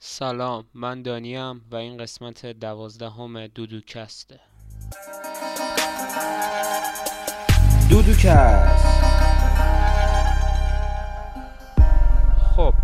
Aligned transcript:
سلام 0.00 0.64
من 0.74 1.02
دانیم 1.02 1.64
و 1.70 1.76
این 1.76 1.96
قسمت 1.96 2.46
دوازدهم 2.46 3.46
دودوکسته. 3.46 4.40
دودوکست. 7.90 8.86
خب 12.56 12.74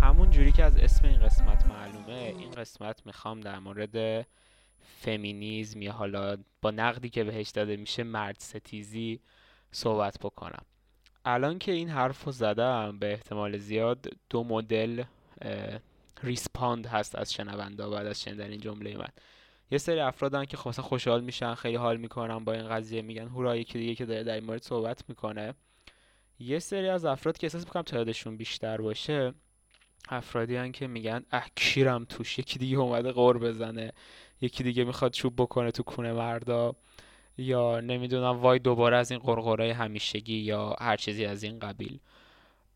همون 0.00 0.30
جوری 0.30 0.52
که 0.52 0.64
از 0.64 0.76
اسم 0.76 1.06
این 1.06 1.20
قسمت 1.20 1.66
معلومه 1.66 2.34
این 2.38 2.50
قسمت 2.50 3.06
می‌خوام 3.06 3.40
در 3.40 3.58
مورد 3.58 4.26
فمینیزم 5.00 5.82
یا 5.82 5.92
حالا 5.92 6.36
با 6.62 6.70
نقدی 6.70 7.08
که 7.08 7.24
بهش 7.24 7.48
داده 7.48 7.76
میشه 7.76 8.02
مرد 8.02 8.36
ستیزی 8.38 9.20
صحبت 9.72 10.18
بکنم. 10.18 10.62
الان 11.24 11.58
که 11.58 11.72
این 11.72 11.88
حرف 11.88 12.24
رو 12.24 12.32
زدم 12.32 12.98
به 12.98 13.12
احتمال 13.12 13.58
زیاد 13.58 14.06
دو 14.30 14.44
مدل 14.44 15.04
ریسپاند 16.22 16.86
هست 16.86 17.14
از 17.14 17.32
شنونده 17.32 17.88
بعد 17.88 18.06
از 18.06 18.22
شنیدن 18.22 18.50
این 18.50 18.60
جمله 18.60 18.96
من. 18.96 19.08
یه 19.70 19.78
سری 19.78 20.00
افرادن 20.00 20.44
که 20.44 20.56
خب 20.56 20.68
مثلا 20.68 20.84
خوشحال 20.84 21.24
میشن 21.24 21.54
خیلی 21.54 21.76
حال 21.76 21.96
می‌کنن 21.96 22.44
با 22.44 22.52
این 22.52 22.68
قضیه 22.68 23.02
میگن 23.02 23.28
هورا 23.28 23.56
یکی 23.56 23.78
دیگه 23.78 23.94
که 23.94 24.06
داره 24.06 24.24
در 24.24 24.34
این 24.34 24.44
مورد 24.44 24.62
صحبت 24.62 25.04
می‌کنه. 25.08 25.54
یه 26.38 26.58
سری 26.58 26.88
از 26.88 27.04
افراد 27.04 27.38
که 27.38 27.46
احساس 27.46 27.64
می‌کنم 27.64 27.82
تعدادشون 27.82 28.36
بیشتر 28.36 28.76
باشه 28.76 29.34
افرادی 30.08 30.56
هن 30.56 30.72
که 30.72 30.86
میگن 30.86 31.24
اه 31.32 31.48
کیرم 31.56 32.04
توش 32.04 32.38
یکی 32.38 32.58
دیگه 32.58 32.78
اومده 32.78 33.12
قور 33.12 33.38
بزنه 33.38 33.92
یکی 34.40 34.64
دیگه 34.64 34.84
می‌خواد 34.84 35.12
چوب 35.12 35.34
بکنه 35.36 35.70
تو 35.70 35.82
کونه 35.82 36.12
مردا 36.12 36.76
یا 37.38 37.80
نمی‌دونم 37.80 38.40
وای 38.40 38.58
دوباره 38.58 38.96
از 38.96 39.10
این 39.10 39.20
قرقرای 39.20 39.70
همیشگی 39.70 40.36
یا 40.36 40.76
هر 40.80 40.96
چیزی 40.96 41.24
از 41.24 41.42
این 41.42 41.58
قبیل. 41.58 41.98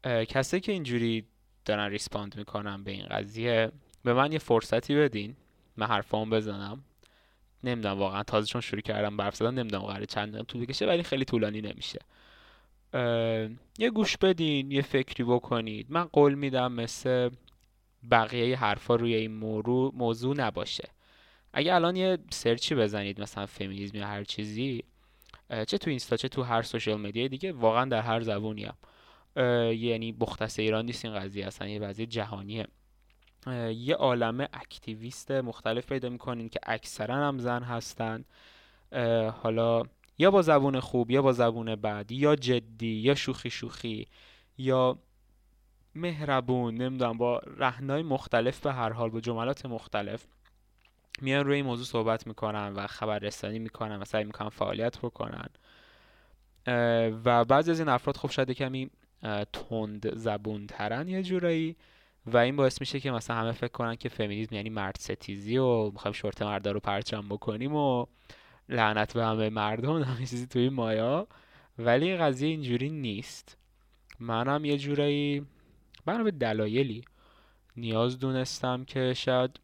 کسایی 0.05 0.61
که 0.61 0.73
اینجوری 0.73 1.27
دارن 1.65 1.91
ریسپاند 1.91 2.37
می‌کنن 2.37 2.85
به 2.85 2.91
این 2.91 3.07
قضیه. 3.07 3.73
به 4.05 4.15
من 4.15 4.33
یه 4.33 4.39
فرصتی 4.39 4.95
بدین. 4.95 5.37
من 5.77 5.87
حرفامو 5.87 6.37
بزنم. 6.37 6.85
نمی‌دونم 7.65 7.99
واقعا 7.99 8.23
تازه 8.23 8.47
چون 8.47 8.61
شروع 8.61 8.81
کردم 8.81 9.17
برف 9.17 9.37
زدن 9.37 9.55
نمی‌دونم 9.55 9.83
قراره 9.83 10.07
چند 10.07 10.29
دقیقه 10.29 10.45
طول 10.45 10.63
بکشه 10.63 10.87
ولی 10.87 11.03
خیلی 11.03 11.25
طولانی 11.25 11.61
نمیشه. 11.61 11.99
یه 13.79 13.91
گوش 13.95 14.17
بدین 14.17 14.71
یه 14.71 14.83
فکری 14.83 15.25
بکنید. 15.25 15.87
من 15.89 16.05
قول 16.05 16.35
میدم 16.35 16.73
مثل 16.73 17.31
بقیه 18.11 18.57
حرفا 18.59 18.95
روی 18.95 19.15
این 19.15 19.41
مورو- 19.41 19.93
موضوع 19.95 20.37
نباشه. 20.37 20.89
اگه 21.53 21.75
الان 21.75 21.97
یه 21.97 22.19
سرچی 22.31 22.75
بزنید 22.75 23.21
مثلا 23.21 23.47
فمینیسم 23.47 23.97
یا 23.97 24.07
هر 24.07 24.25
چیزی 24.25 24.85
چه 25.67 25.79
تو 25.79 25.91
اینستا 25.91 26.17
چه 26.17 26.29
تو 26.29 26.43
هر 26.43 26.63
سوشال 26.63 27.01
مدیا 27.01 27.29
دیگه 27.29 27.53
واقعا 27.53 27.85
در 27.85 28.03
هر 28.03 28.21
زبونی 28.21 28.67
یعنی 29.37 30.17
مختص 30.21 30.59
ایران 30.59 30.85
نیست 30.85 31.05
این 31.05 31.15
قضیه 31.15 31.47
اصلا 31.47 31.69
یه 31.69 31.81
وضعیه 31.81 32.07
جهانیه. 32.07 32.67
یه 33.75 33.95
عالمه 33.95 34.49
اکتیویست 34.53 35.31
مختلف 35.31 35.87
پیدا 35.87 36.09
می‌کنین 36.09 36.49
که 36.49 36.61
اکثرا 36.63 37.17
هم 37.17 37.39
زن 37.39 37.63
هستن. 37.63 38.25
حالا 39.43 39.83
یا 40.19 40.31
با 40.31 40.43
زبون 40.43 40.81
خوب 40.81 41.11
یا 41.11 41.23
با 41.23 41.33
زبون 41.33 41.75
بد 41.75 42.13
یا 42.13 42.37
جدی 42.37 42.87
یا 42.87 43.15
شوخی 43.15 43.51
شوخی 43.51 44.09
یا 44.59 44.99
مهربون 45.95 46.75
نمی‌دونم 46.75 47.19
با 47.19 47.39
رهنای 47.39 48.03
مختلف 48.03 48.61
به 48.61 48.73
هر 48.73 48.93
حال 48.93 49.11
با 49.11 49.21
جملات 49.21 49.67
مختلف. 49.67 50.27
میان 51.23 51.47
روی 51.47 51.57
این 51.57 51.65
موضوع 51.65 51.87
صحبت 51.87 52.27
می‌کنن 52.27 52.73
و 52.73 52.87
خبررسانی 52.87 53.59
می‌کنن 53.59 53.97
و 53.97 54.05
سعی 54.05 54.25
می‌کنن 54.25 54.49
فعالیت 54.49 54.99
بکنن. 54.99 55.49
و 57.25 57.45
بعضی 57.45 57.71
از 57.71 57.79
این 57.79 57.89
افراد 57.89 58.17
خب 58.17 58.49
یه 58.49 58.55
کمی 58.55 58.91
تند 59.53 60.17
زبون 60.17 60.67
ترن 60.67 61.09
یه 61.09 61.23
جورایی 61.23 61.77
و 62.27 62.37
این 62.37 62.57
باعث 62.57 62.81
میشه 62.81 63.01
که 63.01 63.11
مثلا 63.11 63.37
همه 63.37 63.53
فکر 63.53 63.73
کنن 63.73 63.97
که 63.97 64.09
فمینیسم 64.09 64.55
یعنی 64.55 64.71
مرد 64.71 64.97
ستیزی 65.01 65.59
و 65.59 65.91
می‌خوایم 65.91 66.13
شورت 66.13 66.43
مردا 66.43 66.73
رو 66.73 66.81
پرچم 66.81 67.29
بکنیم 67.29 67.75
و 67.75 68.07
لعنت 68.69 69.15
به 69.15 69.25
همه 69.25 69.51
مردم 69.51 70.03
همه 70.03 70.19
چیزی 70.19 70.47
توی 70.47 70.69
مایا. 70.69 71.29
ولی 71.79 72.17
قضیه 72.17 72.49
اینجوری 72.49 72.91
نیست. 72.91 73.57
منم 74.21 74.65
یه 74.65 74.79
جورایی 74.79 75.47
منم 76.07 76.25
به 76.25 76.31
دلایلی 76.31 77.05
نیاز 77.77 78.19
دونستم 78.19 78.85
که 78.85 79.15
شاید 79.15 79.61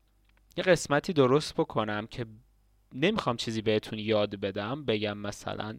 یه 0.56 0.64
قسمتی 0.64 1.12
درست 1.12 1.54
بکنم 1.54 2.06
که 2.06 2.26
نمی‌خوام 2.94 3.36
چیزی 3.36 3.62
بهتون 3.62 3.98
یاد 3.98 4.36
بدم 4.36 4.84
بگم 4.84 5.18
مثلا 5.18 5.78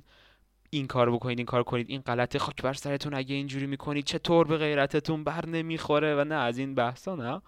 این 0.69 0.87
کار 0.87 1.11
بکنید 1.11 1.37
این 1.37 1.45
کار 1.45 1.63
کنید. 1.63 1.89
این 1.89 2.01
غلطه 2.01 2.39
خاک 2.39 2.61
بر 2.61 2.73
سرتون 2.73 3.13
اگه 3.13 3.35
اینجوری 3.35 3.65
می‌کنید 3.65 4.05
چطور 4.05 4.47
به 4.47 4.57
غیرتتون 4.57 5.23
بر 5.23 5.45
نمی‌خوره؟ 5.45 6.15
و 6.15 6.23
نه 6.23 6.35
از 6.35 6.57
این 6.57 6.75
بحثا 6.75 7.15
نه. 7.15 7.41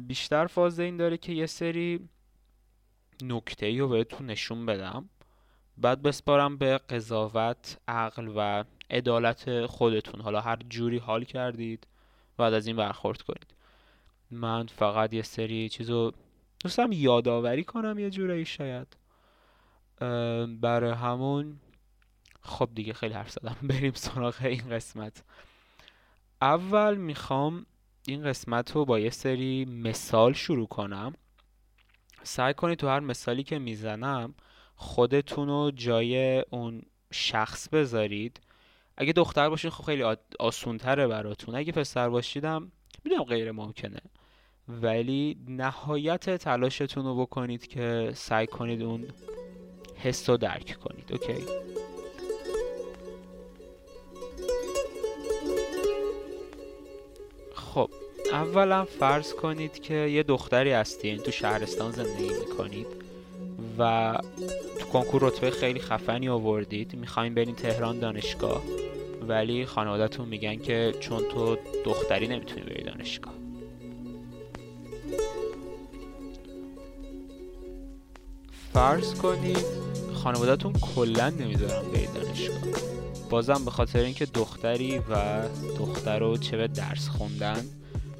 بیشتر 0.00 0.46
فاز 0.46 0.80
این 0.80 0.96
داره 0.96 1.16
که 1.16 1.32
یه 1.32 1.46
سری 1.46 2.08
نکته 3.22 3.66
ای 3.66 3.78
رو 3.78 3.88
بهتون 3.88 4.26
نشون 4.26 4.66
بدم. 4.66 5.08
بعد 5.76 6.02
بسپارم 6.02 6.56
به 6.56 6.78
قضاوت 6.78 7.78
عقل 7.88 8.32
و 8.36 8.64
عدالت 8.90 9.66
خودتون. 9.66 10.20
حالا 10.20 10.40
هر 10.40 10.58
جوری 10.68 10.98
حال 10.98 11.24
کردید 11.24 11.86
بعد 12.36 12.54
از 12.54 12.66
این 12.66 12.76
برخورد 12.76 13.22
کنید. 13.22 13.54
من 14.30 14.66
فقط 14.66 15.14
یه 15.14 15.22
سری 15.22 15.68
چیزو 15.68 16.12
دوستم 16.60 16.92
یادآوری 16.92 17.64
کنم 17.64 17.98
یه 17.98 18.10
جورایی 18.10 18.44
شاید. 18.44 18.96
برای 20.60 20.92
همون 20.92 21.60
خب 22.44 22.68
دیگه 22.74 22.92
خیلی 22.92 23.14
حرف 23.14 23.30
زدم. 23.30 23.56
بریم 23.68 23.92
سراغ 23.92 24.34
این 24.40 24.68
قسمت. 24.70 25.22
اول 26.42 26.96
می‌خوام 26.96 27.66
این 28.06 28.24
قسمت 28.24 28.72
رو 28.72 28.84
با 28.84 28.98
یه 28.98 29.10
سری 29.10 29.64
مثال 29.64 30.32
شروع 30.32 30.66
کنم. 30.66 31.12
سعی 32.22 32.54
کنید 32.54 32.78
تو 32.78 32.88
هر 32.88 33.00
مثالی 33.00 33.42
که 33.42 33.58
می‌زنم 33.58 34.34
خودتون 34.76 35.48
رو 35.48 35.70
جای 35.70 36.40
اون 36.40 36.82
شخص 37.12 37.68
بذارید. 37.68 38.40
اگه 38.96 39.12
دختر 39.12 39.48
باشین 39.48 39.70
خب 39.70 39.84
خیلی 39.84 40.04
آسون 40.38 40.78
تره 40.78 41.06
براتون. 41.06 41.54
اگه 41.54 41.72
پسر 41.72 42.08
باشیدم 42.08 42.72
می‌دونم 43.04 43.24
غیر 43.24 43.52
ممکنه. 43.52 44.00
ولی 44.68 45.36
نهایت 45.48 46.30
تلاشتون 46.30 47.04
رو 47.04 47.20
بکنید 47.20 47.66
که 47.66 48.12
سعی 48.14 48.46
کنید 48.46 48.82
اون 48.82 49.08
حس 49.96 50.30
رو 50.30 50.36
درک 50.36 50.78
کنید. 50.78 51.12
اوکی؟ 51.12 51.44
خب 57.74 57.90
اولا 58.32 58.84
فرض 58.84 59.32
کنید 59.34 59.82
که 59.82 59.94
یه 59.94 60.22
دختری 60.22 60.70
هستین 60.72 61.18
تو 61.18 61.30
شهرستان 61.30 61.92
زندگی 61.92 62.28
می‌کنید 62.28 62.86
و 63.78 64.14
تو 64.78 64.86
کنکور 64.86 65.22
رتبه 65.22 65.50
خیلی 65.50 65.80
خفنی 65.80 66.28
آوردید. 66.28 66.94
می‌خواین 66.94 67.34
برین 67.34 67.54
تهران 67.54 67.98
دانشگاه 67.98 68.62
ولی 69.28 69.66
خانواده‌تون 69.66 70.28
میگن 70.28 70.56
که 70.56 70.94
چون 71.00 71.22
تو 71.24 71.56
دختری 71.84 72.28
نمی‌تونی 72.28 72.62
بری 72.62 72.82
دانشگاه. 72.82 73.34
فرض 78.72 79.14
کنید 79.14 79.64
خانواده‌تون 80.14 80.72
کلا 80.72 81.30
نمی‌ذارن 81.30 81.82
برید 81.92 82.12
دانشگاه. 82.14 82.93
بازم 83.30 83.64
به 83.64 83.70
خاطر 83.70 83.98
اینکه 83.98 84.26
دختری 84.26 84.98
و 84.98 85.42
دختر 85.78 86.18
رو 86.18 86.36
چه 86.36 86.56
به 86.56 86.68
درس 86.68 87.08
خوندن 87.08 87.64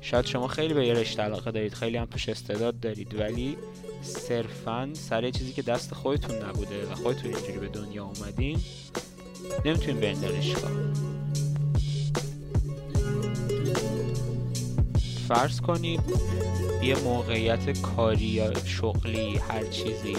شاید 0.01 0.27
شما 0.27 0.49
خیلی 0.49 0.75
به 0.75 0.87
یه 0.87 0.95
رشته 0.95 1.23
علاقه 1.23 1.51
دارید 1.51 1.75
خیلی 1.75 1.97
هم 1.97 2.05
توش 2.05 2.29
استعداد 2.29 2.81
دارید 2.81 3.21
ولی 3.21 3.57
صرفا 4.03 4.91
سر 4.93 5.31
چیزی 5.31 5.53
که 5.53 5.63
دست 5.63 5.95
خودتون 5.95 6.37
نبوده 6.37 6.87
و 6.87 6.95
خودتون 6.95 7.35
اینجوری 7.35 7.59
به 7.59 7.69
دنیا 7.69 8.05
اومدین 8.05 8.59
نمی‌تونین 9.65 10.01
برین 10.01 10.21
دانشگاه. 10.21 10.71
فرض 15.29 15.61
کنید 15.61 16.01
یه 16.83 16.97
موقعیت 16.99 17.81
کاری 17.81 18.25
یا 18.25 18.55
شغلی 18.65 19.37
هر 19.37 19.65
چیزی 19.65 20.17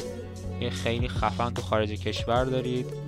یه 0.61 0.69
خیلی 0.69 1.07
خفن 1.07 1.53
تو 1.53 1.61
خارج 1.61 1.89
کشور 1.89 2.45
دارید. 2.45 3.04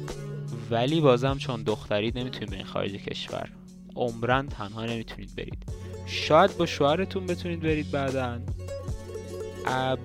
ولی 0.72 1.02
بازم 1.02 1.38
چون 1.38 1.64
دخترید 1.64 2.18
نمی‌تونید 2.18 2.50
برین 2.50 2.66
خارج 2.66 2.92
کشور. 2.92 3.50
عمرن 3.96 4.48
تنها 4.48 4.86
نمی‌تونید 4.86 5.36
برید. 5.36 5.64
شاید 6.06 6.58
با 6.58 6.66
شوهرتون 6.66 7.26
بتونید 7.26 7.60
برید 7.60 7.92
بعدن 7.92 8.44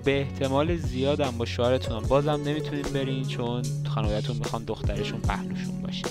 به 0.03 0.19
احتمال 0.21 0.77
زیادم 0.77 1.31
با 1.37 1.45
شوهرتون 1.45 1.97
هم. 1.97 2.03
بازم 2.03 2.41
نمی‌تونید 2.45 2.93
برین 2.93 3.27
چون 3.27 3.63
خانوادهتون 3.87 4.37
می‌خوان 4.37 4.63
دخترشون 4.63 5.21
پهلوشون 5.21 5.81
باشه. 5.81 6.05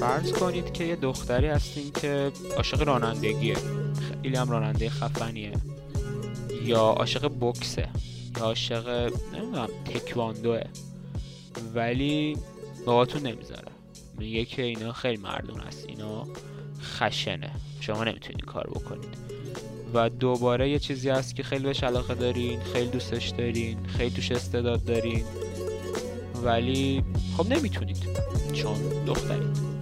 فرض 0.00 0.32
کنید 0.32 0.72
که 0.72 0.84
یه 0.84 0.96
دختری 0.96 1.46
هستین 1.46 1.92
که 1.92 2.32
عاشق 2.56 2.82
رانندگیه. 2.82 3.56
خیلی 4.22 4.36
هم 4.36 4.50
راننده 4.50 4.90
خفنیه. 4.90 5.52
یا 6.64 6.80
عاشق 6.80 7.28
بوکسه 7.28 7.88
یا 8.36 8.44
عاشق 8.44 9.12
نمی‌دونم 9.34 9.68
تکواندوه. 9.84 10.62
ولی 11.74 12.36
باباتون 12.86 13.22
نمی‌ذاره 13.22 13.72
میگه 14.18 14.44
که 14.44 14.62
اینا 14.62 14.92
خیلی 14.92 15.16
مردون 15.16 15.60
است 15.60 15.84
اینا 15.88 16.26
خشنه. 16.82 17.50
شما 17.80 18.04
نمی‌تونید 18.04 18.44
کار 18.44 18.66
بکنید. 18.66 19.34
و 19.94 20.08
دوباره 20.08 20.70
یه 20.70 20.78
چیزی 20.78 21.08
هست 21.08 21.36
که 21.36 21.42
خیلی 21.42 21.64
بهش 21.64 21.84
علاقه 21.84 22.14
دارین 22.14 22.60
خیلی 22.60 22.90
دوستش 22.90 23.28
دارین 23.28 23.86
خیلی 23.86 24.10
توش 24.10 24.32
استعداد 24.32 24.84
دارین. 24.84 25.24
ولی 26.44 27.04
خب 27.36 27.52
نمی‌تونید 27.52 27.96
چون 28.52 29.04
دخترید 29.06 29.74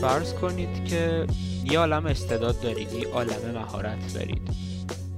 فرض 0.00 0.34
کنید 0.34 0.84
که 0.84 1.26
یه 1.70 1.78
عالم 1.78 2.06
استعداد 2.06 2.60
دارید 2.60 2.92
یه 2.92 3.08
عالم 3.08 3.50
مهارت 3.54 4.14
دارید. 4.14 4.50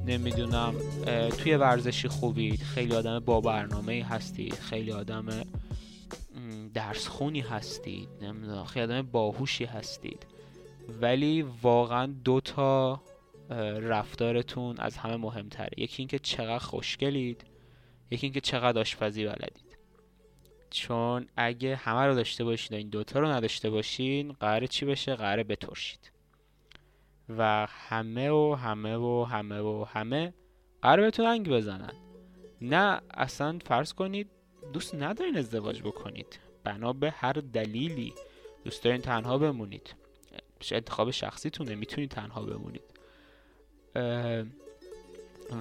نمی‌دونم 0.06 0.74
توی 1.38 1.56
ورزشی 1.56 2.08
خوبید 2.08 2.62
خیلی 2.62 2.94
آدم 2.94 3.18
با 3.18 3.40
برنامه 3.40 4.04
هستید 4.04 4.54
خیلی 4.54 4.92
آدم 4.92 5.26
درس 6.74 7.08
خونی 7.08 7.40
هستید 7.40 8.08
نمی‌دونم 8.22 8.64
خیلی 8.64 8.84
آدم 8.84 9.02
باهوشی 9.02 9.64
هستید. 9.64 10.26
ولی 11.00 11.42
واقعا 11.42 12.06
دو 12.24 12.40
تا 12.40 13.00
رفتارتون 13.80 14.76
از 14.78 14.96
همه 14.96 15.16
مهمتره. 15.16 15.70
یکی 15.76 16.02
اینکه 16.02 16.18
چقدر 16.18 16.58
خوشگلید 16.58 17.44
یکی 18.10 18.26
اینکه 18.26 18.40
چقدر 18.40 18.80
آشپزی 18.80 19.24
بلدید. 19.24 19.76
چون 20.70 21.26
اگه 21.36 21.76
همه 21.76 22.06
رو 22.06 22.14
داشته 22.14 22.44
باشید 22.44 22.72
و 22.72 22.76
این 22.76 22.88
دوتا 22.88 23.20
رو 23.20 23.28
نداشته 23.28 23.70
باشین 23.70 24.32
قراره 24.32 24.66
چی 24.66 24.86
بشه؟ 24.86 25.14
قراره 25.14 25.44
بترشید. 25.44 26.10
و 27.38 27.66
همه 27.70 28.30
و 28.30 28.54
همه 28.54 28.96
و 28.96 29.24
همه 29.24 29.60
و 29.60 29.84
همه 29.84 30.34
قراره 30.82 31.02
بهتون 31.02 31.26
رنگ 31.26 31.48
بزنن. 31.48 31.92
نه 32.60 33.00
اصلا 33.14 33.58
فرض 33.66 33.92
کنید 33.92 34.30
دوست 34.72 34.94
ندارین 34.94 35.36
ازدواج 35.36 35.82
بکنید. 35.82 36.38
بنا 36.64 36.92
به 36.92 37.10
هر 37.10 37.32
دلیلی. 37.32 38.12
دوست 38.64 38.84
دارین 38.84 39.00
تنها 39.00 39.38
بمونید. 39.38 39.94
انتخاب 40.72 41.10
شخصیتونه 41.10 41.74
می‌تونید 41.74 42.10
تنها 42.10 42.42
بمونید. 42.42 42.82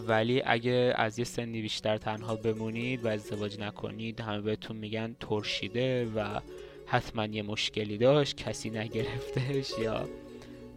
ولی 0.07 0.41
اگه 0.45 0.93
از 0.95 1.19
یه 1.19 1.25
سنی 1.25 1.61
بیشتر 1.61 1.97
تنها 1.97 2.35
بمونید 2.35 3.05
و 3.05 3.07
ازدواج 3.07 3.59
نکنید 3.59 4.19
همه 4.19 4.41
بهتون 4.41 4.77
میگن 4.77 5.15
ترشیده 5.19 6.05
و 6.15 6.39
حتما 6.85 7.25
یه 7.25 7.41
مشکلی 7.41 7.97
داشت 7.97 8.37
کسی 8.37 8.69
نگرفتش 8.69 9.79
یا 9.79 10.09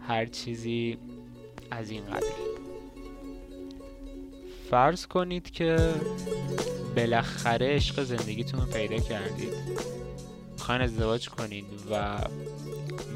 هر 0.09 0.27
چیزی 0.27 0.99
از 1.71 1.91
این 1.91 2.05
قبیل. 2.05 2.31
فرض 4.71 5.07
کنید 5.07 5.51
که 5.51 5.95
بالاخره 6.97 7.75
عشق 7.75 8.05
زندگیتون 8.05 8.61
رو 8.61 8.67
پیدا 8.67 8.99
کردید. 8.99 9.53
می‌خواین 10.53 10.81
ازدواج 10.81 11.29
کنید 11.29 11.65
و 11.91 12.19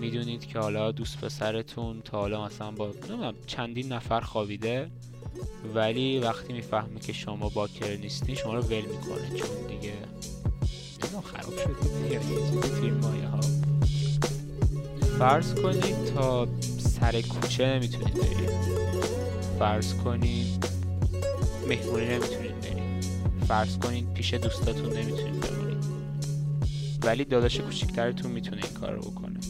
می‌دونید 0.00 0.47
که 0.47 0.59
حالا 0.59 0.93
دوست 0.93 1.21
پسرتون 1.21 2.03
تا 2.03 2.21
حالا 2.21 2.44
مثلا 2.44 2.71
با 2.71 2.93
چندین 3.47 3.93
نفر 3.93 4.21
خوابیده 4.21 4.91
ولی 5.75 6.19
وقتی 6.19 6.53
می‌فهمه 6.53 7.00
که 7.00 7.12
شما 7.12 7.49
باکر 7.49 7.97
نیستین 7.97 8.35
شما 8.35 8.55
رو 8.55 8.62
ول 8.62 8.77
می‌کنه. 8.77 9.38
چون 9.38 9.67
دیگه 9.69 9.93
خراب 11.25 11.59
شدید. 11.59 12.12
یا 12.12 12.12
یه 12.12 12.19
چیزی 12.62 12.88
ها 12.88 13.41
فرض 15.19 15.55
کنید 15.55 16.05
تا 16.05 16.49
سر 17.00 17.20
کوچه 17.20 17.66
نمی‌تونید 17.66 18.14
برید. 18.14 18.50
فرض 19.58 19.94
کنید 19.94 20.66
مهمونی 21.69 22.06
نمی‌تونید 22.06 22.60
برید. 22.60 23.04
فرض 23.48 23.78
کنید 23.78 24.12
پیش 24.12 24.34
دوستاتون 24.34 24.93
نمی‌تونید 24.93 25.40
بمونید. 25.40 25.84
ولی 27.02 27.25
داداش 27.25 27.60
کوچیکترتون 27.60 28.31
می‌تونه 28.31 28.64
این 28.64 28.75
کار 28.75 28.93
رو 28.93 29.00
بکنه. 29.00 29.40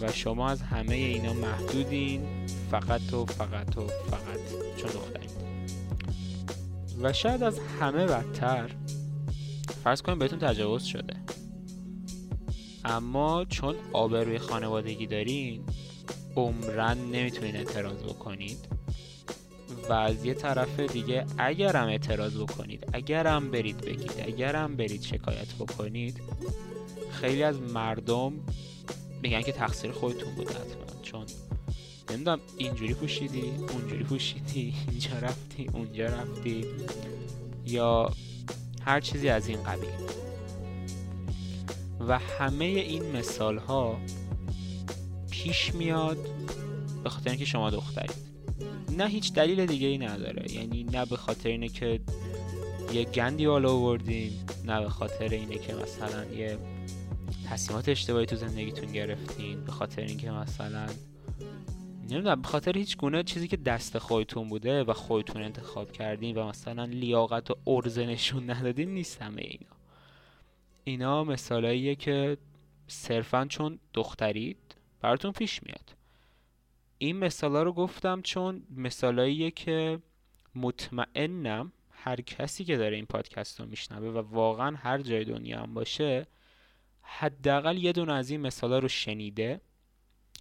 و 0.00 0.12
شما 0.12 0.50
از 0.50 0.62
همه 0.62 0.94
اینا 0.94 1.32
محدودین 1.32 2.22
فقط 2.70 3.12
و 3.12 3.26
فقط 3.26 3.78
و 3.78 3.86
فقط 3.86 4.40
چون 4.76 4.90
دخترین 4.90 5.30
و 7.02 7.12
شاید 7.12 7.42
از 7.42 7.58
همه 7.80 8.06
بدتر. 8.06 8.70
فرض 9.84 10.02
کنید 10.02 10.18
بهتون 10.18 10.38
تجاوز 10.38 10.82
شده. 10.82 11.14
اما 12.84 13.44
چون 13.44 13.74
آبروی 13.92 14.38
خانوادگی 14.38 15.06
دارین 15.06 15.62
عمرن 16.36 16.98
نمی‌تونین 16.98 17.56
اعتراض 17.56 18.02
بکنید. 18.02 18.58
و 19.88 19.92
از 19.92 20.24
یه 20.24 20.34
طرف 20.34 20.80
دیگه 20.80 21.26
اگرم 21.38 21.88
اعتراض 21.88 22.36
بکنید 22.36 22.84
اگرم 22.92 23.50
برید 23.50 23.76
بگید 23.76 24.12
اگرم 24.26 24.76
برید 24.76 25.02
شکایت 25.02 25.54
بکنید 25.54 26.20
خیلی 27.10 27.42
از 27.42 27.60
مردم 27.60 28.32
میگن 29.22 29.42
که 29.42 29.52
تقصیر 29.52 29.90
خودتون 29.92 30.34
بود 30.34 30.50
حتما. 30.50 31.02
چون 31.02 31.26
نمی‌دونم 32.10 32.40
اینجوری 32.56 32.94
پوشیدی 32.94 33.42
اونجوری 33.72 34.04
پوشیدی 34.04 34.74
اینجا 34.90 35.18
رفتی 35.22 35.70
اونجا 35.72 36.06
رفتی 36.06 36.64
یا 37.66 38.12
هر 38.84 39.00
چیزی 39.00 39.28
از 39.28 39.48
این 39.48 39.62
قبیل. 39.62 39.90
و 42.08 42.18
همه 42.18 42.64
این 42.64 43.16
مثال 43.16 43.58
ها 43.58 43.98
پیش 45.42 45.74
میاد 45.74 46.18
به 47.04 47.10
خاطر 47.10 47.30
اینکه 47.30 47.44
شما 47.44 47.70
دخترید. 47.70 48.32
نه 48.96 49.06
هیچ 49.06 49.32
دلیل 49.32 49.66
دیگه 49.66 49.86
ای 49.86 49.98
نداره. 49.98 50.52
یعنی 50.52 50.84
نه 50.84 51.06
به 51.06 51.16
خاطر 51.16 51.48
اینه 51.48 51.68
که 51.68 52.00
یه 52.92 53.04
گندی 53.04 53.46
بالا 53.46 53.72
آوردین 53.72 54.32
نه 54.64 54.80
به 54.80 54.88
خاطر 54.88 55.28
اینه 55.28 55.58
که 55.58 55.74
مثلا 55.74 56.24
یه 56.24 56.58
تصمیمات 57.48 57.88
اشتباهی 57.88 58.26
تو 58.26 58.36
زندگیتون 58.36 58.92
گرفتین 58.92 59.64
به 59.64 59.72
خاطر 59.72 60.02
اینکه 60.02 60.30
مثلا 60.30 60.86
نمی‌دونم 62.10 62.42
به 62.42 62.48
خاطر 62.48 62.78
هیچ 62.78 62.96
گونه 62.96 63.22
چیزی 63.22 63.48
که 63.48 63.56
دست 63.56 63.98
خودتون 63.98 64.48
بوده 64.48 64.84
و 64.84 64.92
خودتون 64.92 65.42
انتخاب 65.42 65.92
کردین 65.92 66.36
و 66.36 66.48
مثلا 66.48 66.84
لیاقت 66.84 67.50
و 67.50 67.54
ارزه 67.66 68.06
نشون 68.06 68.50
ندادین 68.50 68.94
نیست 68.94 69.22
همه 69.22 69.42
اینا. 69.42 69.76
اینا 70.84 71.24
مثالاییه 71.24 71.94
که 71.94 72.36
صرفا 72.86 73.46
چون 73.48 73.78
دخترید 73.94 74.71
براتون 75.02 75.32
پیش 75.32 75.62
میاد. 75.62 75.94
این 76.98 77.16
مثالا 77.16 77.62
رو 77.62 77.72
گفتم 77.72 78.22
چون 78.22 78.62
مثالاییه 78.76 79.50
که 79.50 79.98
مطمئنم 80.54 81.72
هر 81.90 82.20
کسی 82.20 82.64
که 82.64 82.76
داره 82.76 82.96
این 82.96 83.06
پادکست 83.06 83.60
رو 83.60 83.66
میشنوه 83.66 84.08
و 84.08 84.18
واقعا 84.18 84.76
هر 84.76 84.98
جای 84.98 85.24
دنیا 85.24 85.62
هم 85.62 85.74
باشه 85.74 86.26
حداقل 87.02 87.76
یه 87.78 87.92
دونه 87.92 88.12
از 88.12 88.30
این 88.30 88.40
مثالا 88.40 88.78
رو 88.78 88.88
شنیده. 88.88 89.60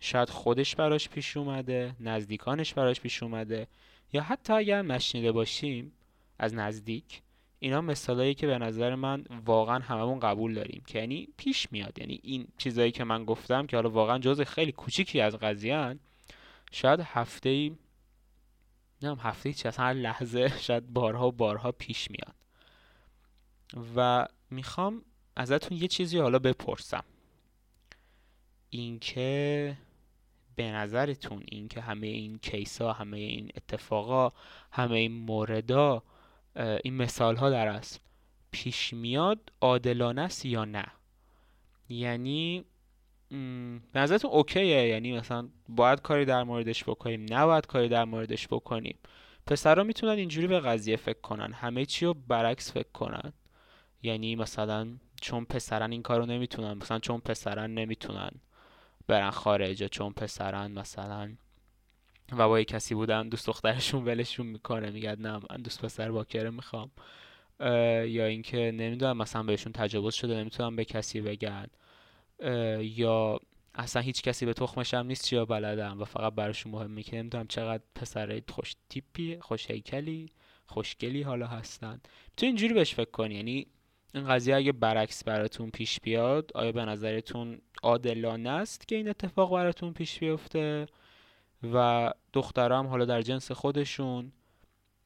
شاید 0.02 0.30
خودش 0.30 0.76
براش 0.76 1.10
پیش 1.10 1.38
اومده 1.38 1.96
نزدیکانش 2.00 2.74
براش 2.74 3.02
پیش 3.02 3.24
اومده. 3.24 3.68
یا 4.14 4.22
حتی 4.22 4.54
اگر 4.54 4.82
نشنیده 4.82 5.32
باشیم 5.32 5.92
از 6.40 6.54
نزدیک 6.54 7.22
اینا 7.64 7.82
مثالایی 7.82 8.34
که 8.34 8.48
به 8.48 8.58
نظر 8.58 8.96
من 8.96 9.24
واقعا 9.46 9.80
هممون 9.80 10.20
قبول 10.20 10.54
داریم 10.54 10.84
که 10.88 11.00
یعنی 11.00 11.28
پیش 11.38 11.72
میاد. 11.72 12.00
یعنی 12.00 12.20
این 12.24 12.48
چیزایی 12.58 12.92
که 12.92 13.04
من 13.04 13.26
گفتم 13.26 13.68
که 13.68 13.78
حالا 13.78 13.90
واقعا 13.90 14.20
جز 14.20 14.42
خیلی 14.42 14.72
کوچیکی 14.72 15.22
از 15.22 15.36
قضیه 15.36 16.00
شاید 16.72 17.00
هفته 17.00 17.50
ای 17.50 17.76
نم 19.02 19.18
هفته 19.20 19.50
ای 19.50 19.56
چه 19.56 19.72
هر 19.72 19.94
لحظه 19.94 20.54
شاید 20.68 20.94
بارها 20.94 21.32
بارها 21.32 21.72
پیش 21.72 22.08
میاد. 22.12 22.36
و 23.96 24.28
می‌خوام 24.50 25.02
ازتون 25.36 25.78
یه 25.78 25.88
چیزی 25.88 26.18
حالا 26.18 26.40
بپرسم. 26.40 27.04
اینکه 28.70 29.78
به 30.56 30.72
نظرتون 30.72 31.44
اینکه 31.46 31.82
همه 31.82 32.08
این 32.08 32.38
کیسا 32.38 32.94
همه 32.94 33.18
این 33.18 33.50
اتفاقا 33.56 34.30
همه 34.72 34.98
این 34.98 35.12
موردا 35.12 36.04
این 36.56 36.98
مثال 36.98 37.36
ها 37.36 37.50
در 37.50 37.68
است. 37.68 38.02
پیش 38.52 38.94
میاد 38.94 39.40
عادلانه 39.62 40.22
است 40.22 40.46
یا 40.46 40.66
نه؟ 40.66 40.86
یعنی 41.90 42.66
به 43.94 44.00
نظرتون 44.00 44.32
اوکیه؟ 44.32 44.88
یعنی 44.88 45.18
مثلا 45.18 45.50
باید 45.70 46.02
کاری 46.02 46.26
در 46.26 46.44
موردش 46.44 46.84
بکنیم 46.84 47.26
نباید 47.30 47.66
کاری 47.66 47.90
در 47.90 48.06
موردش 48.06 48.48
بکنیم. 48.48 48.98
پسرا 49.48 49.84
می‌تونن 49.84 50.12
اینجوری 50.12 50.48
به 50.48 50.60
قضیه 50.60 50.96
فکر 50.96 51.22
کنن. 51.22 51.54
همه 51.54 51.86
چی 51.86 52.06
رو 52.06 52.14
برعکس 52.14 52.72
فکر 52.72 52.92
کنن. 52.94 53.34
یعنی 54.04 54.36
مثلا 54.36 54.88
چون 55.22 55.46
پسرن 55.46 55.92
این 55.92 56.02
کارو 56.02 56.26
نمی‌تونن 56.26 56.74
مثلا 56.74 57.00
چون 57.00 57.20
پسرن 57.20 57.74
نمی‌تونن 57.74 58.32
برن 59.08 59.30
خارج 59.30 59.84
چون 59.84 60.14
پسرن 60.14 60.72
مثلا 60.72 61.36
و 62.32 62.48
با 62.48 62.64
کسی 62.64 62.96
بودن 62.96 63.30
دوست 63.30 63.48
دخترشون 63.48 64.06
ولشون 64.06 64.48
می‌کنه 64.48 64.90
میگه 64.90 65.16
نه 65.16 65.40
من 65.50 65.62
دوست 65.64 65.86
پسر 65.86 66.12
باکره 66.12 66.50
می‌خوام. 66.50 66.92
یا 68.06 68.26
اینکه 68.26 68.58
نمی‌دونم 68.58 69.18
مثلا 69.18 69.44
بهشون 69.44 69.74
تجاوز 69.74 70.14
شده 70.14 70.36
نمی‌تونم 70.36 70.76
به 70.76 70.86
کسی 70.86 71.22
بگن. 71.22 71.68
یا 72.80 73.40
اصلا 73.76 74.02
هیچ 74.02 74.22
کسی 74.22 74.46
به 74.46 74.54
تخمشم 74.54 74.98
نیست 74.98 75.26
چیا 75.26 75.46
بلدم 75.46 76.02
و 76.02 76.06
فقط 76.06 76.34
براشون 76.34 76.72
مهمه 76.72 77.04
که 77.04 77.18
نمی‌دونم 77.18 77.48
چقدر 77.48 77.84
پسر 77.96 78.42
خوش 78.50 78.76
تیپی 78.90 79.38
خوش 79.40 79.72
هیکلی 79.72 80.30
خوشگلی 80.66 81.22
حالا 81.22 81.48
هستن. 81.48 82.02
تو 82.38 82.46
اینجوری 82.46 82.74
بهش 82.74 82.94
فکر 82.96 83.12
کنی 83.12 83.36
یعنی 83.36 83.68
این 84.14 84.28
قضیه 84.28 84.56
اگه 84.56 84.72
برعکس 84.72 85.24
براتون 85.24 85.70
پیش 85.70 86.00
بیاد 86.00 86.52
آیا 86.56 86.72
به 86.72 86.86
نظرتون 86.86 87.62
عادلانه 87.84 88.50
است 88.50 88.88
که 88.88 88.96
این 88.96 89.10
اتفاق 89.10 89.54
براتون 89.54 89.94
پیش 89.94 90.20
بیفته؟ 90.20 90.86
و 91.64 92.12
دخترها 92.34 92.80
هم 92.80 92.88
حالا 92.88 93.06
در 93.06 93.22
جنس 93.22 93.52
خودشون 93.52 94.32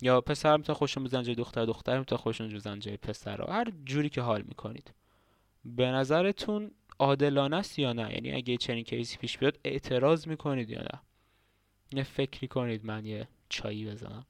یا 0.01 0.21
پسر 0.21 0.57
می‌تونه 0.57 0.77
خوشون 0.77 1.03
بزن 1.03 1.23
جای 1.23 1.35
دختر 1.35 1.65
دختر 1.65 1.99
می‌تونه 1.99 2.21
خوشون 2.21 2.49
بزن 2.49 2.79
جای 2.79 2.97
پسر 2.97 3.41
هر 3.51 3.71
جوری 3.85 4.09
که 4.09 4.21
حال 4.21 4.41
می‌کنید. 4.41 4.93
به 5.65 5.85
نظرتون 5.85 6.71
عادلانه 6.99 7.55
است 7.55 7.79
یا 7.79 7.93
نه؟ 7.93 8.13
یعنی 8.13 8.31
اگه 8.33 8.57
چنین 8.57 8.83
کیسی 8.83 9.17
پیش 9.17 9.37
بیاد 9.37 9.59
اعتراض 9.63 10.27
می‌کنید 10.27 10.69
یا 10.69 10.81
نه؟ 10.81 11.01
یه 11.93 12.03
فکری 12.03 12.47
کنید 12.47 12.85
من 12.85 13.05
یه 13.05 13.27
چایی 13.49 13.85
بزنم. 13.85 14.25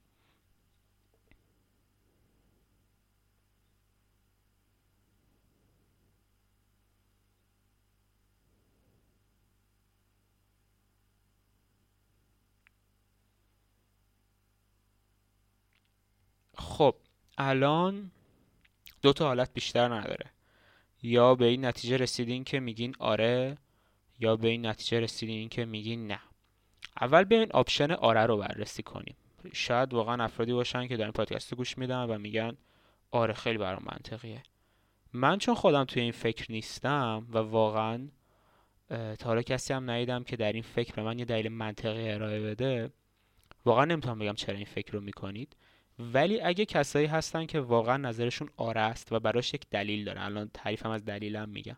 خب 16.65 16.95
الان 17.37 18.11
دو 19.01 19.13
تا 19.13 19.27
حالت 19.27 19.53
بیشتر 19.53 19.93
نداره. 19.93 20.31
یا 21.03 21.35
به 21.35 21.45
این 21.45 21.65
نتیجه 21.65 21.97
رسیدین 21.97 22.43
که 22.43 22.59
میگین 22.59 22.95
آره 22.99 23.57
یا 24.19 24.35
به 24.35 24.47
این 24.47 24.65
نتیجه 24.65 24.99
رسیدین 24.99 25.49
که 25.49 25.65
میگین 25.65 26.07
نه. 26.07 26.19
اول 27.01 27.23
بیاین 27.23 27.51
option 27.51 27.91
آره 27.91 28.25
رو 28.25 28.37
بررسی 28.37 28.83
کنیم. 28.83 29.15
شاید 29.53 29.93
واقعا 29.93 30.23
افرادی 30.23 30.53
باشن 30.53 30.87
که 30.87 30.97
دارن 30.97 31.11
پادکست 31.11 31.55
گوش 31.55 31.77
میدن 31.77 32.03
و 32.03 32.17
میگن 32.17 32.57
آره 33.11 33.33
خیلی 33.33 33.57
برام 33.57 33.83
منطقیه. 33.91 34.43
من 35.13 35.37
چون 35.37 35.55
خودم 35.55 35.83
توی 35.83 36.01
این 36.01 36.11
فکر 36.11 36.51
نیستم 36.51 37.27
و 37.29 37.37
واقعا 37.37 38.07
تا 38.89 39.25
حالا 39.25 39.41
کسی 39.41 39.73
هم 39.73 39.89
ندیدم 39.89 40.23
که 40.23 40.35
در 40.35 40.53
این 40.53 40.63
فکر 40.63 40.93
به 40.93 41.01
من 41.01 41.19
یه 41.19 41.25
دلیل 41.25 41.49
منطقی 41.49 42.09
ارائه 42.09 42.41
بده 42.41 42.91
واقعا 43.65 43.85
نمی‌تونم 43.85 44.19
بگم 44.19 44.33
چرا 44.33 44.55
این 44.55 44.65
فکر 44.65 44.93
رو 44.93 45.01
می‌کنید. 45.01 45.55
ولی 45.99 46.41
اگه 46.41 46.65
کسایی 46.65 47.05
هستن 47.07 47.45
که 47.45 47.59
واقعا 47.59 47.97
نظرشون 47.97 48.49
آره 48.57 48.81
است 48.81 49.11
و 49.11 49.19
براش 49.19 49.53
یک 49.53 49.61
دلیل 49.71 50.05
دارن 50.05 50.21
الان 50.21 50.49
تعریفم 50.53 50.89
از 50.89 51.05
دلیلم 51.05 51.49
میگم. 51.49 51.77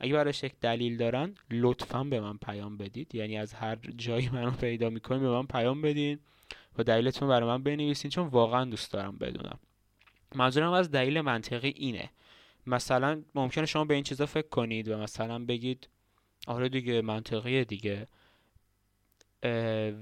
اگه 0.00 0.12
براش 0.12 0.42
یک 0.42 0.52
دلیل 0.60 0.96
دارن 0.96 1.34
لطفا 1.50 2.04
به 2.04 2.20
من 2.20 2.36
پیام 2.36 2.76
بدید. 2.76 3.14
یعنی 3.14 3.38
از 3.38 3.54
هر 3.54 3.76
جایی 3.96 4.28
منو 4.28 4.50
پیدا 4.50 4.90
می‌کنید 4.90 5.22
به 5.22 5.30
من 5.30 5.46
پیام 5.46 5.82
بدین 5.82 6.18
و 6.78 6.82
دلیلتون 6.82 7.28
برای 7.28 7.48
من 7.48 7.62
بنویسین 7.62 8.10
چون 8.10 8.26
واقعا 8.26 8.64
دوست 8.64 8.92
دارم 8.92 9.16
بدونم. 9.18 9.58
منظورم 10.34 10.72
از 10.72 10.90
دلیل 10.90 11.20
منطقی 11.20 11.68
اینه. 11.76 12.10
مثلا 12.66 13.22
ممکنه 13.34 13.66
شما 13.66 13.84
به 13.84 13.94
این 13.94 14.02
چیزا 14.02 14.26
فکر 14.26 14.48
کنید 14.48 14.88
و 14.88 14.98
مثلا 14.98 15.44
بگید 15.44 15.88
آره 16.46 16.68
دیگه 16.68 17.02
منطقیه 17.02 17.64
دیگه. 17.64 18.08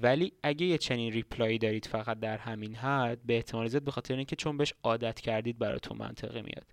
ولی 0.02 0.32
اگه 0.42 0.66
یه 0.66 0.78
چنین 0.78 1.12
ریپلایی 1.12 1.58
دارید 1.58 1.86
فقط 1.86 2.20
در 2.20 2.38
همین 2.38 2.74
حد 2.74 3.18
به 3.26 3.36
احتمال 3.36 3.68
زیاد 3.68 3.82
به 3.82 3.90
خاطر 3.90 4.16
اینکه 4.16 4.36
چون 4.36 4.56
بهش 4.56 4.74
عادت 4.82 5.20
کردید 5.20 5.58
براتون 5.58 5.98
منطقی 5.98 6.42
میاد. 6.42 6.66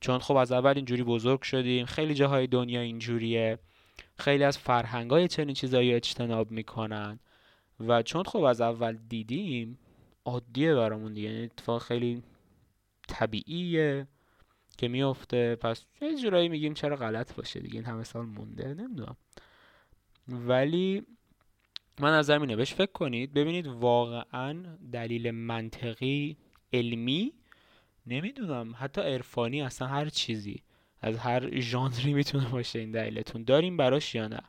چون 0.00 0.18
خب 0.18 0.36
از 0.36 0.52
اول 0.52 0.72
اینجوری 0.76 1.02
بزرگ 1.02 1.42
شدیم 1.42 1.86
خیلی 1.86 2.14
جاهای 2.14 2.46
دنیا 2.46 2.80
اینجوریه. 2.80 3.58
خیلی 4.18 4.44
از 4.44 4.58
فرهنگ 4.58 5.10
های 5.10 5.28
چنین 5.28 5.54
چیزایی 5.54 5.94
اجتناب 5.94 6.50
می‌کنن. 6.50 7.18
و 7.80 8.02
چون 8.02 8.22
خب 8.22 8.42
از 8.42 8.60
اول 8.60 8.98
دیدیم 9.08 9.78
عادیه 10.24 10.74
برامون 10.74 11.14
دیگه. 11.14 11.30
یعنی 11.30 11.44
اتفاق 11.44 11.82
خیلی 11.82 12.22
طبیعیه 13.08 14.06
که 14.78 14.88
میفته 14.88 15.56
پس 15.56 15.84
یه 16.00 16.16
جورایی 16.16 16.48
میگیم 16.48 16.74
چرا 16.74 16.96
غلط 16.96 17.34
باشه 17.34 17.60
دیگه. 17.60 17.74
این 17.74 17.84
همه 17.84 18.04
سال 18.04 18.26
مونده 18.26 18.74
نمی‌دونم. 18.74 19.16
ولی 20.28 21.02
من 22.00 22.12
نظر 22.12 22.40
اینه 22.40 22.56
بهش 22.56 22.74
فکر 22.74 22.92
کنید. 22.92 23.34
ببینید 23.34 23.66
واقعا 23.66 24.62
دلیل 24.92 25.30
منطقی 25.30 26.36
علمی 26.72 27.32
نمی‌دونم. 28.06 28.74
حتی 28.78 29.00
عرفانی 29.00 29.62
اصلا 29.62 29.88
هر 29.88 30.08
چیزی 30.08 30.62
از 31.00 31.18
هر 31.18 31.60
ژانری 31.60 32.14
می‌تونه 32.14 32.48
باشه 32.48 32.78
این 32.78 32.90
دلیلتون. 32.90 33.44
داریم 33.44 33.76
براش 33.76 34.14
یا 34.14 34.28
نه؟ 34.28 34.40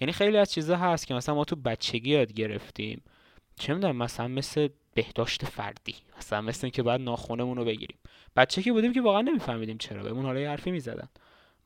یعنی 0.00 0.12
خیلی 0.12 0.36
از 0.36 0.52
چیزا 0.52 0.76
هست 0.76 1.06
که 1.06 1.14
مثلا 1.14 1.34
ما 1.34 1.44
تو 1.44 1.56
بچگی 1.56 2.10
یاد 2.10 2.32
گرفتیم. 2.32 3.02
چه 3.58 3.74
می‌دونم 3.74 3.96
مثلا 3.96 4.28
مثل 4.28 4.68
بهداشت 4.94 5.44
فردی. 5.44 5.94
مثلا 6.18 6.40
مثل 6.40 6.66
اینکه 6.66 6.82
باید 6.82 7.00
ناخونمون 7.00 7.56
رو 7.56 7.64
بگیریم. 7.64 7.98
بچه 8.36 8.62
که 8.62 8.72
بودیم 8.72 8.92
که 8.92 9.00
واقعا 9.00 9.20
نمیفهمیدیم 9.20 9.78
چرا. 9.78 10.02
بهمون 10.02 10.24
حالا 10.24 10.50
حرفی 10.50 10.70
می‌زدن. 10.70 11.08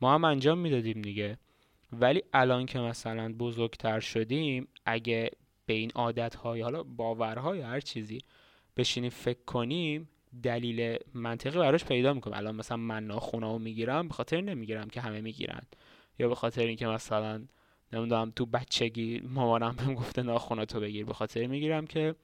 ما 0.00 0.14
هم 0.14 0.24
انجام 0.24 0.58
می‌دادیم 0.58 1.02
دیگه. 1.02 1.38
ولی 1.92 2.22
الان 2.32 2.66
که 2.66 2.78
مثلا 2.78 3.32
بزرگتر 3.32 4.00
شدیم 4.00 4.68
اگه 4.86 5.30
به 5.66 5.74
این 5.74 5.90
عادت 5.94 6.34
های 6.34 6.60
حالا 6.60 6.82
باورهای 6.82 7.60
هر 7.60 7.80
چیزی 7.80 8.18
بشینیم 8.76 9.10
فکر 9.10 9.44
کنیم 9.46 10.08
دلیل 10.42 10.98
منطقی 11.14 11.58
براش 11.58 11.84
پیدا 11.84 12.14
می‌کنم 12.14 12.36
الان 12.36 12.54
مثلا 12.54 12.76
من 12.76 13.06
ناخونامو 13.06 13.58
می‌گیرم 13.58 14.08
به 14.08 14.14
خاطر 14.14 14.40
نمی‌گیرم 14.40 14.88
که 14.88 15.00
همه 15.00 15.20
می‌گیرن. 15.20 15.60
یا 16.18 16.28
به 16.28 16.34
خاطر 16.34 16.62
اینکه 16.66 16.86
مثلا 16.86 17.44
نمی‌دونم 17.92 18.32
تو 18.36 18.46
بچگی 18.46 19.20
مامانم 19.24 19.76
بهم 19.76 19.94
گفته 19.94 20.22
ناخوناتو 20.22 20.80
بگیر 20.80 21.04
به 21.04 21.14
خاطر 21.14 21.46
می‌گیرم 21.46 21.86
که 21.86 22.14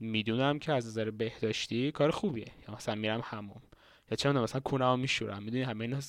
می‌دونم 0.00 0.58
که 0.58 0.72
از 0.72 0.86
نظر 0.86 1.10
بهداشتی 1.10 1.92
کار 1.92 2.10
خوبیه. 2.10 2.52
یا 2.68 2.74
مثلا 2.74 2.94
میرم 2.94 3.20
هموم 3.24 3.62
یا 4.10 4.16
چه 4.16 4.32
مثلا 4.32 4.60
کونه‌مو 4.60 4.96
میشورم. 4.96 5.42
می‌دونی 5.42 5.62
همه 5.62 5.84
اینا 5.84 6.00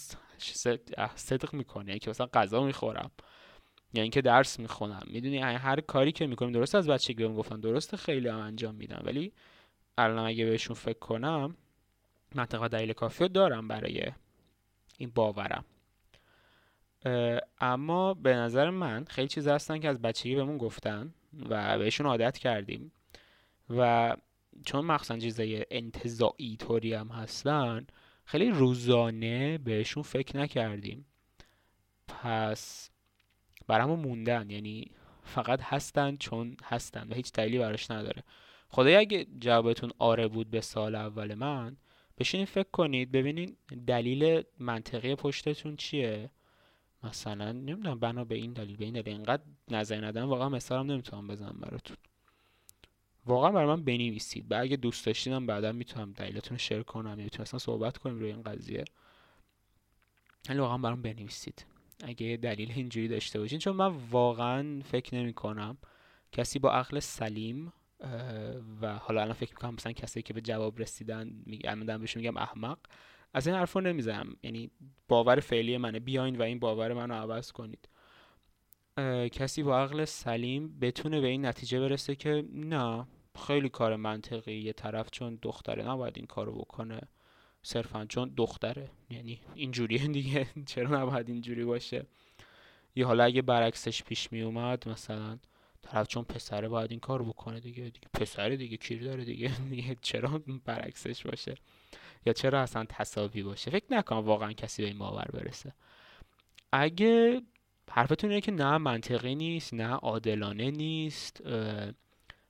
صدق 1.16 1.54
می‌کنه 1.54 1.88
یعنی 1.88 2.00
که 2.00 2.10
مثلا 2.10 2.28
غذا 2.34 2.64
می‌خورم 2.64 3.12
یا 3.94 4.02
اینکه 4.02 4.22
درس 4.22 4.60
می‌خونم. 4.60 5.04
می‌دونی 5.08 5.38
هر 5.38 5.82
کاری 5.82 6.12
که 6.12 6.28
می‌کنیم 6.28 6.52
درست 6.52 6.76
از 6.76 6.88
بچگی 6.88 7.24
بهم 7.24 7.36
گفتن 7.36 7.60
درست 7.60 7.96
خیلی 7.96 8.28
هم 8.28 8.40
انجام 8.40 8.76
میدم 8.76 9.02
ولی 9.06 9.34
الان 9.98 10.26
اگه 10.26 10.46
بهشون 10.46 10.76
فکر 10.76 11.00
کنم 11.00 11.56
منطقه 12.36 12.68
دلیل 12.68 12.94
کافی 12.94 13.28
دارم 13.30 13.68
برای 13.68 14.12
این 14.98 15.12
باورم. 15.16 15.66
اما 17.62 18.14
به 18.14 18.36
نظر 18.36 18.70
من 18.70 19.06
خیلی 19.06 19.28
چیز 19.28 19.48
هستن 19.48 19.80
که 19.80 19.90
از 19.90 20.02
بچگی 20.02 20.36
بهمون 20.36 20.58
گفتن 20.58 21.14
و 21.50 21.78
بهشون 21.78 22.06
عادت 22.06 22.38
کردیم. 22.38 22.92
و 23.70 24.16
چون 24.66 24.86
مخصوصا 24.86 25.20
چیزای 25.20 25.66
انتظاعی 25.72 26.58
طوری 26.58 26.94
هم 26.94 27.08
هستن 27.08 27.88
خیلی 28.28 28.50
روزانه 28.50 29.58
بهشون 29.58 30.04
فکر 30.04 30.38
نکردیم. 30.38 31.06
پس 32.08 32.90
برامون 33.68 34.00
موندن 34.00 34.50
یعنی 34.50 34.92
فقط 35.24 35.60
هستن 35.64 36.16
چون 36.16 36.58
هستن 36.64 37.08
و 37.10 37.14
هیچ 37.14 37.32
دلیلی 37.32 37.60
براش 37.60 37.92
نداره. 37.92 38.24
خدای 38.70 38.96
اگه 38.96 39.28
جوابتون 39.40 39.92
آره 40.00 40.28
بود 40.28 40.50
به 40.50 40.62
سال 40.62 40.96
اول 40.96 41.34
من 41.34 41.78
بشینید 42.18 42.48
فکر 42.48 42.70
کنید 42.72 43.12
ببینید 43.12 43.58
دلیل 43.88 44.44
منطقی 44.60 45.16
پشتتون 45.16 45.76
چیه. 45.76 46.30
مثلا 47.04 47.52
نمی‌دونم 47.52 48.00
بنا 48.00 48.24
به 48.24 48.36
این 48.36 48.54
دلیل 48.54 48.78
به 48.78 48.86
این 48.86 48.94
دلیل. 48.94 49.08
اینقدر 49.16 49.44
نظر 49.72 50.06
ندارم 50.06 50.30
واقعا 50.30 50.50
مثالم 50.50 50.92
نمی‌تونم 50.92 51.28
بزنم 51.28 51.58
براتون. 51.62 51.98
واقعا 53.28 53.52
برای 53.52 53.68
من 53.68 53.84
بنویسید. 53.84 54.52
و 54.52 54.56
اگه 54.60 54.78
دوست 54.78 55.06
داشتیدم 55.06 55.46
بعدا 55.46 55.72
می‌تونم 55.72 56.12
دلیلتون 56.14 56.50
رو 56.52 56.58
شیر 56.58 56.84
کنم. 56.84 57.18
می‌تونم 57.18 57.42
اصلا 57.42 57.60
صحبت 57.60 57.98
کنیم 57.98 58.20
روی 58.20 58.32
این 58.32 58.42
قضیه. 58.42 58.86
ولی 60.50 60.60
واقعا 60.60 60.78
برام 60.78 61.02
بنویسید. 61.02 61.66
اگه 62.04 62.40
دلیل 62.42 62.72
اینجوری 62.72 63.08
داشته 63.08 63.40
باشین. 63.40 63.60
چون 63.60 63.76
من 63.76 63.96
واقعا 64.12 64.82
فکر 64.82 65.16
نمی 65.16 65.34
کنم 65.34 65.78
کسی 66.32 66.60
با 66.60 66.72
عقل 66.72 67.00
سلیم 67.00 67.74
و 68.82 68.98
حالا 68.98 69.22
الان 69.22 69.34
فکر 69.34 69.52
می‌کنم 69.52 69.74
مثلا 69.74 69.92
کسی 69.92 70.22
که 70.22 70.34
به 70.34 70.42
جواب 70.42 70.80
رسیدن 70.80 71.32
میگم 71.46 71.98
بهشون 71.98 72.22
میگم 72.22 72.38
احمق 72.38 72.78
از 73.34 73.48
این 73.48 73.56
حرفا 73.56 73.80
نمی‌زنم. 73.80 74.36
یعنی 74.44 74.72
باور 75.08 75.40
فعلی 75.40 75.78
منه. 75.78 76.00
بیاین 76.00 76.38
و 76.38 76.42
این 76.42 76.60
باور 76.60 76.94
منو 76.94 77.14
عوض 77.14 77.52
کنید. 77.52 77.90
کسی 79.32 79.64
با 79.64 79.80
عقل 79.80 80.06
سلیم 80.06 80.80
بتونه 80.80 81.22
به 81.22 81.28
این 81.28 81.46
نتیجه 81.46 81.80
برسه 81.80 82.16
که 82.16 82.46
نه. 82.54 83.08
خیلی 83.38 83.70
کار 83.70 83.96
منطقی. 83.96 84.54
یه 84.54 84.74
طرف 84.74 85.12
چون 85.12 85.40
دختره 85.42 85.88
نباید 85.90 86.14
این 86.18 86.26
کارو 86.26 86.54
بکنه. 86.54 87.02
صرفا 87.64 88.06
چون 88.06 88.34
دختره. 88.38 88.90
یعنی 89.10 89.42
اینجوریه 89.56 90.08
دیگه. 90.08 90.48
چرا 90.72 91.02
نباید 91.02 91.30
اینجوری 91.30 91.66
باشه؟ 91.66 92.06
یا 92.96 93.08
حالا 93.08 93.24
اگه 93.24 93.42
برعکسش 93.42 94.04
پیش 94.04 94.32
می 94.32 94.42
اومد 94.42 94.90
مثلا 94.90 95.38
طرف 95.82 96.08
چون 96.08 96.24
پسره 96.24 96.68
باید 96.68 96.92
این 96.92 97.00
کار 97.00 97.24
بکنه 97.24 97.60
دیگه. 97.60 97.84
دیگه 97.84 98.08
پسره 98.14 98.58
دیگه 98.58 98.78
کیر 98.78 99.04
داره 99.04 99.26
دیگه, 99.26 99.52
دیگه 99.70 99.98
چرا 100.02 100.42
برعکسش 100.66 101.24
باشه؟ 101.24 101.56
یا 102.26 102.34
چرا 102.34 102.62
اصلا 102.62 102.86
تصاوی 102.90 103.44
باشه؟ 103.44 103.72
فکر 103.72 103.86
نکنم 103.90 104.20
واقعا 104.20 104.54
کسی 104.54 104.82
به 104.82 104.88
این 104.88 104.98
باور 104.98 105.28
برسه. 105.34 105.74
اگه 106.72 107.42
حرفتون 107.92 108.30
اینه 108.30 108.42
که 108.42 108.52
نه 108.52 108.78
منطقی 108.78 109.36
نیست 109.36 109.74
نه 109.74 109.94
عادلانه 109.94 110.72
نیست 110.72 111.42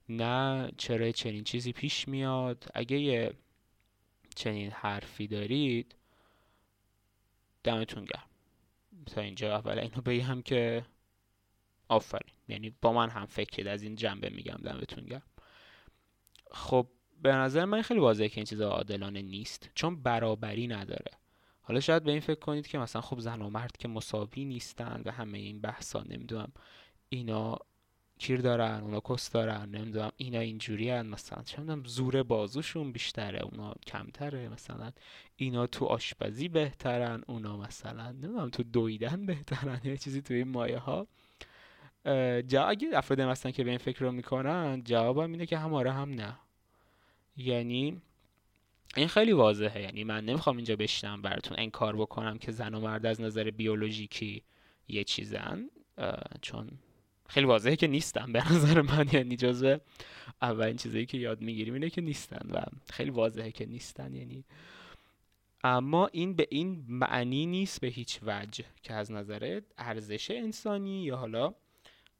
نه 0.10 0.72
چرا 0.78 1.12
چنین 1.12 1.44
چیزی 1.44 1.72
پیش 1.72 2.08
میاد. 2.08 2.68
اگه 2.74 3.00
یه 3.00 3.34
چنین 4.36 4.72
حرفی 4.72 5.28
دارید 5.28 5.96
دمتون 7.64 8.06
گرم. 8.06 8.28
تا 9.06 9.22
اینجا 9.22 9.56
اول 9.56 9.80
اینو 9.80 10.02
بگم 10.02 10.42
که 10.42 10.86
آفرین. 11.88 12.34
یعنی 12.48 12.76
با 12.82 12.94
من 12.94 13.10
هم 13.10 13.26
فکرید 13.26 13.68
از 13.68 13.84
این 13.84 13.96
جنبه 13.96 14.30
میگم 14.30 14.58
دمتون 14.64 15.06
گرم. 15.06 15.30
خب 16.52 16.88
به 17.22 17.32
نظر 17.32 17.66
من 17.66 17.82
خیلی 17.82 18.00
واضحه 18.00 18.30
که 18.30 18.38
این 18.38 18.46
چیزا 18.46 18.70
عادلانه 18.70 19.22
نیست 19.22 19.70
چون 19.76 20.04
برابری 20.04 20.68
نداره. 20.68 21.12
حالا 21.62 21.80
شاید 21.80 22.04
به 22.04 22.12
این 22.12 22.20
فکر 22.20 22.40
کنید 22.40 22.68
که 22.68 22.78
مثلا 22.78 23.02
خب 23.02 23.20
زن 23.20 23.42
و 23.42 23.50
مرد 23.50 23.78
که 23.78 23.88
مساوی 23.88 24.46
نیستن 24.46 25.02
و 25.06 25.12
همه 25.12 25.38
این 25.38 25.62
بحثا 25.62 26.04
نمی‌دونم 26.04 26.52
اینا 27.10 27.60
کیر 28.20 28.42
دارن 28.42 28.82
اونا 28.82 29.00
کس 29.00 29.32
دارن 29.32 29.70
نمی‌دونم 29.70 30.12
اینا 30.18 30.40
اینجوری 30.40 30.90
هن 30.90 31.08
مثلا 31.08 31.44
چه 31.44 31.62
زور 31.86 32.24
بازوشون 32.24 32.92
بیشتره 32.92 33.42
اونا 33.42 33.74
کمتره 33.88 34.50
مثلا 34.50 34.92
اینا 35.36 35.68
تو 35.68 35.86
آشپزی 35.86 36.48
بهترن 36.48 37.24
اونا 37.28 37.58
مثلا 37.58 38.12
نمی‌دونم 38.12 38.50
تو 38.50 38.64
دویدن 38.64 39.26
بهترن 39.26 39.82
یا 39.84 39.96
چیزی 39.96 40.22
تو 40.22 40.34
این 40.34 40.48
مایه 40.48 40.78
ها. 40.78 41.08
جا 42.42 42.66
اگه 42.66 42.90
افراد 42.94 43.22
مثلا 43.22 43.52
که 43.52 43.64
به 43.64 43.70
این 43.70 43.80
فکر 43.80 44.00
رو 44.00 44.12
می‌کنن 44.12 44.82
جوابم 44.86 45.32
اینه 45.32 45.46
که 45.46 45.58
هم 45.58 45.74
آره 45.74 45.92
هم 45.92 46.10
نه. 46.10 46.38
یعنی 47.38 48.02
این 48.96 49.08
خیلی 49.08 49.32
واضحه. 49.32 49.82
یعنی 49.82 50.04
من 50.04 50.26
نمی‌خوام 50.26 50.56
اینجا 50.56 50.76
بشنم 50.76 51.22
براتون 51.22 51.58
انکار 51.60 51.96
بکنم 51.96 52.38
که 52.38 52.52
زن 52.52 52.74
و 52.74 52.80
مرد 52.80 53.06
از 53.06 53.22
نظر 53.22 53.52
بیولوژیکی 53.52 54.44
یه 54.88 55.04
چیزن. 55.04 55.70
چون 56.42 56.70
خیلی 57.28 57.46
واضحه 57.46 57.76
که 57.76 57.88
نیستن 57.88 58.32
به 58.32 58.54
نظر 58.54 58.82
من. 58.82 59.08
یعنی 59.14 59.36
جزو 59.36 59.78
اولین 60.42 60.78
چیزایی 60.78 61.06
که 61.06 61.18
یاد 61.18 61.42
می‌گیریم 61.42 61.74
اینه 61.74 61.90
که 61.90 62.02
نیستن 62.02 62.50
و 62.52 62.62
خیلی 62.90 63.10
واضحه 63.10 63.52
که 63.52 63.66
نیستن. 63.66 64.14
یعنی 64.14 64.44
اما 65.64 66.08
این 66.08 66.34
به 66.36 66.48
این 66.52 66.86
معنی 66.88 67.46
نیست 67.46 67.82
به 67.82 67.88
هیچ 67.88 68.20
وجه 68.24 68.66
که 68.84 68.94
از 68.94 69.12
نظر 69.12 69.62
ارزش 69.78 70.32
انسانی 70.32 71.04
یا 71.04 71.18
حالا 71.18 71.54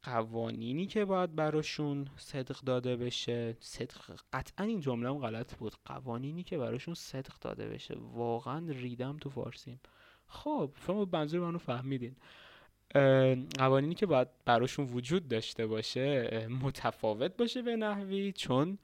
قوانینی 0.04 0.86
که 0.86 1.06
باید 1.06 1.36
براشون 1.36 2.08
صدق 2.18 2.60
داده 2.60 2.96
بشه. 2.96 3.58
صدق 3.60 4.20
قطعا 4.34 4.66
این 4.66 4.80
جمله 4.80 5.10
هم 5.10 5.18
غلط 5.18 5.56
بود. 5.56 5.74
قوانینی 5.86 6.44
که 6.44 6.58
براشون 6.58 6.94
صدق 6.94 7.40
داده 7.42 7.68
بشه. 7.70 7.96
واقعا 8.00 8.66
ریدم 8.68 9.18
تو 9.18 9.30
فارسیم. 9.30 9.80
خب 10.28 10.72
شما 10.86 11.08
منظور 11.14 11.40
منو 11.40 11.58
فهمیدین. 11.58 12.16
قوانینی 13.58 13.96
که 13.96 14.06
باید 14.06 14.28
براشون 14.46 14.86
وجود 14.86 15.28
داشته 15.28 15.68
باشه 15.68 16.48
متفاوت 16.48 17.38
باشه 17.38 17.62
به 17.62 17.76
نحوی 17.76 18.32
چون 18.32 18.78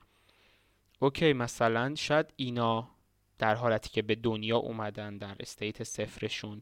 اوکی 0.99 1.33
مثلا 1.33 1.95
شاید 1.95 2.33
اینا 2.35 2.89
در 3.39 3.55
حالتی 3.55 3.89
که 3.89 4.01
به 4.01 4.15
دنیا 4.15 4.57
اومدن 4.57 5.17
در 5.17 5.35
استیت 5.39 5.83
صفرشون 5.83 6.61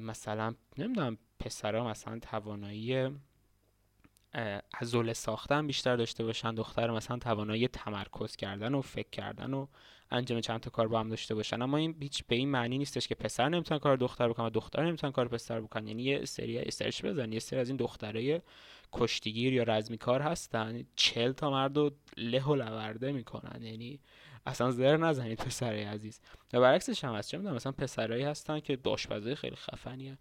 مثلا 0.00 0.54
نمی‌دونم 0.78 1.18
پسرها 1.38 1.88
مثلا 1.88 2.18
توانایی 2.18 3.10
عضله 4.80 5.12
ساختن 5.12 5.66
بیشتر 5.66 5.96
داشته 5.96 6.24
باشن. 6.24 6.54
دختر 6.54 6.90
مثلا 6.90 7.18
توانایی 7.18 7.68
تمرکز 7.68 8.36
کردن 8.36 8.74
و 8.74 8.80
فکر 8.80 9.10
کردن 9.10 9.54
و 9.54 9.66
انجام 10.10 10.40
چند 10.40 10.60
تا 10.60 10.70
کار 10.70 10.88
با 10.88 11.00
هم 11.00 11.08
داشته 11.08 11.34
باشن. 11.34 11.62
اما 11.62 11.76
این 11.76 11.96
هیچ 12.00 12.24
به 12.26 12.36
این 12.36 12.48
معنی 12.48 12.78
نیستش 12.78 13.08
که 13.08 13.14
پسر 13.14 13.48
نمی‌تونه 13.48 13.80
کار 13.80 13.96
دختر 13.96 14.28
بکنه 14.28 14.46
و 14.46 14.50
دختر 14.50 14.86
نمی‌تونه 14.86 15.12
کار 15.12 15.28
پسر 15.28 15.60
بکنه. 15.60 15.88
یعنی 15.88 16.02
یه 16.02 16.24
سری 16.24 16.58
استرش 16.58 17.04
بزن. 17.04 17.32
یه 17.32 17.38
سری 17.38 17.60
از 17.60 17.68
این 17.68 17.76
دخترای 17.76 18.40
کشتیگیر 18.92 19.52
یا 19.52 19.62
رزمی 19.62 19.98
کار 19.98 20.22
هستن. 20.22 20.84
چل 20.96 21.32
تا 21.32 21.50
مرد 21.50 21.78
و 21.78 21.90
له 22.16 22.44
و 22.44 22.54
لورده 22.54 23.12
می‌کنن. 23.12 23.62
یعنی 23.62 24.00
اصلا 24.46 24.70
زر 24.70 24.96
نزنید 24.96 25.38
پسرای 25.38 25.82
عزیز. 25.82 26.20
و 26.52 26.60
برعکسش 26.60 27.04
هم 27.04 27.14
هست. 27.14 27.30
چه 27.30 27.36
می‌دونم 27.38 27.56
مثلا 27.56 27.72
پسرایی 27.72 28.24
هستن 28.24 28.60
که 28.60 28.76
داشپزای 28.76 29.34
خیلی 29.34 29.56
خفنیه. 29.56 30.18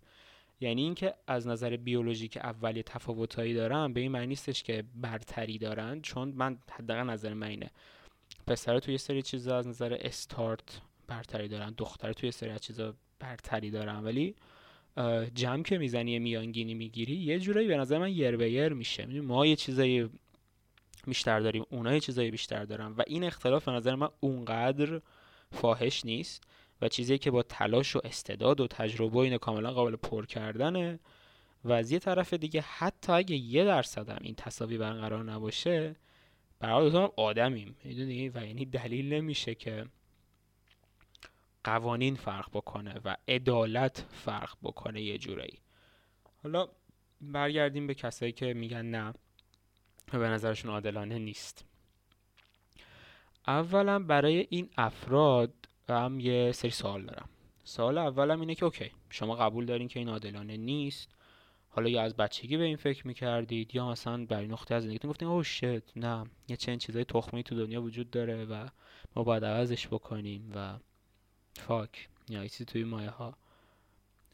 یعنی 0.61 0.81
اینکه 0.81 1.13
از 1.27 1.47
نظر 1.47 1.77
بیولوژیک 1.77 2.37
اولی 2.37 2.83
تفاوتایی 2.83 3.53
دارن 3.53 3.93
به 3.93 3.99
این 3.99 4.11
معنی 4.11 4.27
نیستش 4.27 4.63
که 4.63 4.83
برتری 4.95 5.57
دارن 5.57 6.01
چون 6.01 6.33
من 6.35 6.57
حداقل 6.71 7.03
نظر 7.03 7.33
من 7.33 7.47
اینه. 7.47 7.71
پسر 8.47 8.79
توی 8.79 8.97
سری 8.97 9.21
چیزا 9.21 9.57
از 9.57 9.67
نظر 9.67 9.97
استارت 10.01 10.81
برتری 11.07 11.47
دارن 11.47 11.73
دختر 11.77 12.13
توی 12.13 12.31
سری 12.31 12.49
از 12.49 12.61
چیزا 12.61 12.95
برتری 13.19 13.71
دارن 13.71 14.03
ولی 14.03 14.35
جمع 15.35 15.63
که 15.63 15.77
می‌زنی 15.77 16.19
میانگینی 16.19 16.73
می‌گیری 16.73 17.15
یه 17.15 17.39
جورایی 17.39 17.67
به 17.67 17.77
نظر 17.77 17.97
من 17.97 18.11
یر 18.11 18.37
به 18.37 18.51
یر 18.51 18.69
میشه. 18.73 19.05
ما 19.05 19.45
یه 19.45 19.55
چیزایی 19.55 20.09
بیشتر 21.07 21.39
داریم 21.39 21.65
اونا 21.69 21.93
یه 21.93 21.99
چیزایی 21.99 22.31
بیشتر 22.31 22.65
دارن 22.65 22.87
و 22.91 23.03
این 23.07 23.23
اختلاف 23.23 23.65
به 23.65 23.71
نظر 23.71 23.95
من 23.95 24.09
اونقدر 24.19 25.01
فاحش 25.51 26.05
نیست 26.05 26.43
و 26.81 26.87
چیزی 26.87 27.17
که 27.17 27.31
با 27.31 27.43
تلاش 27.43 27.95
و 27.95 28.01
استعداد 28.03 28.59
و 28.59 28.67
تجربه 28.67 29.35
و 29.35 29.37
کاملا 29.37 29.71
قابل 29.73 29.95
پر 29.95 30.25
کردنه. 30.25 30.99
و 31.63 31.71
از 31.71 31.91
یه 31.91 31.99
طرف 31.99 32.33
دیگه 32.33 32.61
حتی 32.61 33.11
اگه 33.11 33.35
یه 33.35 33.65
درصد 33.65 34.09
هم 34.09 34.19
این 34.21 34.35
تصاوی 34.35 34.77
برقرار 34.77 35.23
نباشه 35.23 35.95
برای 36.59 36.89
هم 36.89 37.11
آدمیم. 37.17 37.75
می‌دونی؟ 37.83 38.29
و 38.29 38.45
یعنی 38.45 38.65
دلیل 38.65 39.13
نمیشه 39.13 39.55
که 39.55 39.85
قوانین 41.63 42.15
فرق 42.15 42.49
بکنه 42.53 42.99
و 43.05 43.17
عدالت 43.27 44.05
فرق 44.11 44.57
بکنه 44.63 45.01
یه 45.01 45.17
جورایی. 45.17 45.59
حالا 46.43 46.67
برگردیم 47.21 47.87
به 47.87 47.93
کسایی 47.93 48.31
که 48.31 48.53
میگن 48.53 48.85
نه 48.85 49.13
به 50.11 50.17
نظرشون 50.17 50.71
عادلانه 50.71 51.19
نیست. 51.19 51.65
اولا 53.47 53.99
برای 53.99 54.47
این 54.49 54.69
افراد 54.77 55.53
هم 55.89 56.19
یه 56.19 56.51
سری 56.51 56.71
سوال 56.71 57.05
دارم. 57.05 57.29
سوال 57.63 57.97
اولم 57.97 58.39
اینه 58.39 58.55
که 58.55 58.65
اوکی 58.65 58.91
شما 59.09 59.35
قبول 59.35 59.65
دارین 59.65 59.87
که 59.87 59.99
این 59.99 60.09
عادلانه 60.09 60.57
نیست؟ 60.57 61.09
حالا 61.69 61.89
یا 61.89 62.01
از 62.01 62.15
بچگی 62.15 62.57
به 62.57 62.63
این 62.63 62.75
فکر 62.75 63.07
می‌کردید 63.07 63.75
یا 63.75 63.89
مثلا 63.89 64.25
برای 64.25 64.47
نقطه 64.47 64.75
از 64.75 64.83
زندگیتون 64.83 65.11
گفتین 65.11 65.27
اوه 65.27 65.43
شت 65.43 65.97
نه 65.97 66.25
یه 66.47 66.57
چند 66.57 66.77
چیزای 66.77 67.05
تخمی 67.05 67.43
تو 67.43 67.55
دنیا 67.55 67.81
وجود 67.81 68.09
داره 68.09 68.45
و 68.45 68.67
ما 69.15 69.23
باید 69.23 69.45
عوضش 69.45 69.87
بکنیم 69.87 70.51
و 70.55 70.77
فاک 71.53 72.09
یا 72.29 72.47
چیزی 72.47 72.65
توی 72.65 72.83
مایه 72.83 73.09
ها. 73.09 73.37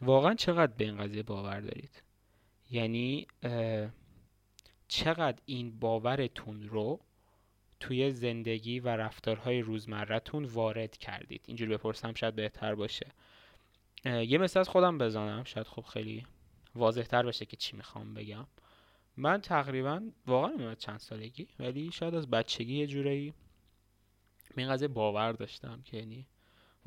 واقعا 0.02 0.34
چقدر 0.34 0.74
به 0.74 0.86
این 0.86 0.98
قضیه 0.98 1.24
باور 1.24 1.60
دارید؟ 1.60 2.04
یعنی 2.72 3.28
چقدر 4.88 5.38
این 5.46 5.80
باورتون 5.80 6.70
رو 6.70 7.00
توی 7.80 8.12
زندگی 8.12 8.80
و 8.80 8.88
رفتارهای 8.88 9.62
روزمرتون 9.62 10.46
وارد 10.46 10.98
کردید. 10.98 11.42
اینجوری 11.48 11.72
بپرسم 11.74 12.14
شاید 12.14 12.36
بهتر 12.36 12.76
باشه. 12.76 13.12
یه 14.06 14.38
مثل 14.38 14.60
از 14.60 14.70
خودم 14.70 14.98
بزنم. 14.98 15.44
شاید 15.44 15.68
خب 15.68 15.82
خیلی 15.82 16.26
واضح 16.76 17.04
تر 17.04 17.24
بشه 17.24 17.46
که 17.46 17.58
چی 17.58 17.78
می‌خوام 17.78 18.14
بگم. 18.14 18.48
من 19.18 19.42
تقریبا 19.42 20.02
واقعا 20.28 20.50
نمی‌دونم 20.50 20.76
چند 20.76 21.00
سالگی 21.00 21.48
ولی 21.60 21.92
شاید 21.92 22.16
از 22.16 22.30
بچگی 22.30 22.78
یه 22.78 22.88
جورایی 22.88 23.34
به 24.56 24.62
این 24.62 24.72
قضیه 24.72 24.88
باور 24.88 25.32
داشتم 25.32 25.82
که 25.82 25.98
یعنی 25.98 26.28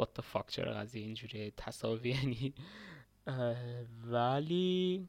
what 0.02 0.06
the 0.18 0.22
fuck 0.32 0.46
چرا 0.48 0.74
قضیه 0.74 1.02
اینجوری 1.02 1.52
تصاوی 1.56 2.10
یعنی. 2.10 2.54
ولی 4.04 5.08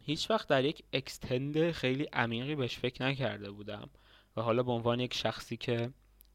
هیچ 0.00 0.30
وقت 0.30 0.48
در 0.48 0.64
یک 0.64 0.84
اکستند 0.92 1.70
خیلی 1.70 2.04
عمیقی 2.04 2.54
بهش 2.54 2.78
فکر 2.78 3.06
نکرده 3.06 3.50
بودم. 3.50 3.90
و 4.36 4.42
حالا 4.42 4.62
به 4.62 4.72
عنوان 4.72 5.00
یک 5.00 5.14
شخصی 5.14 5.56
که 5.56 5.90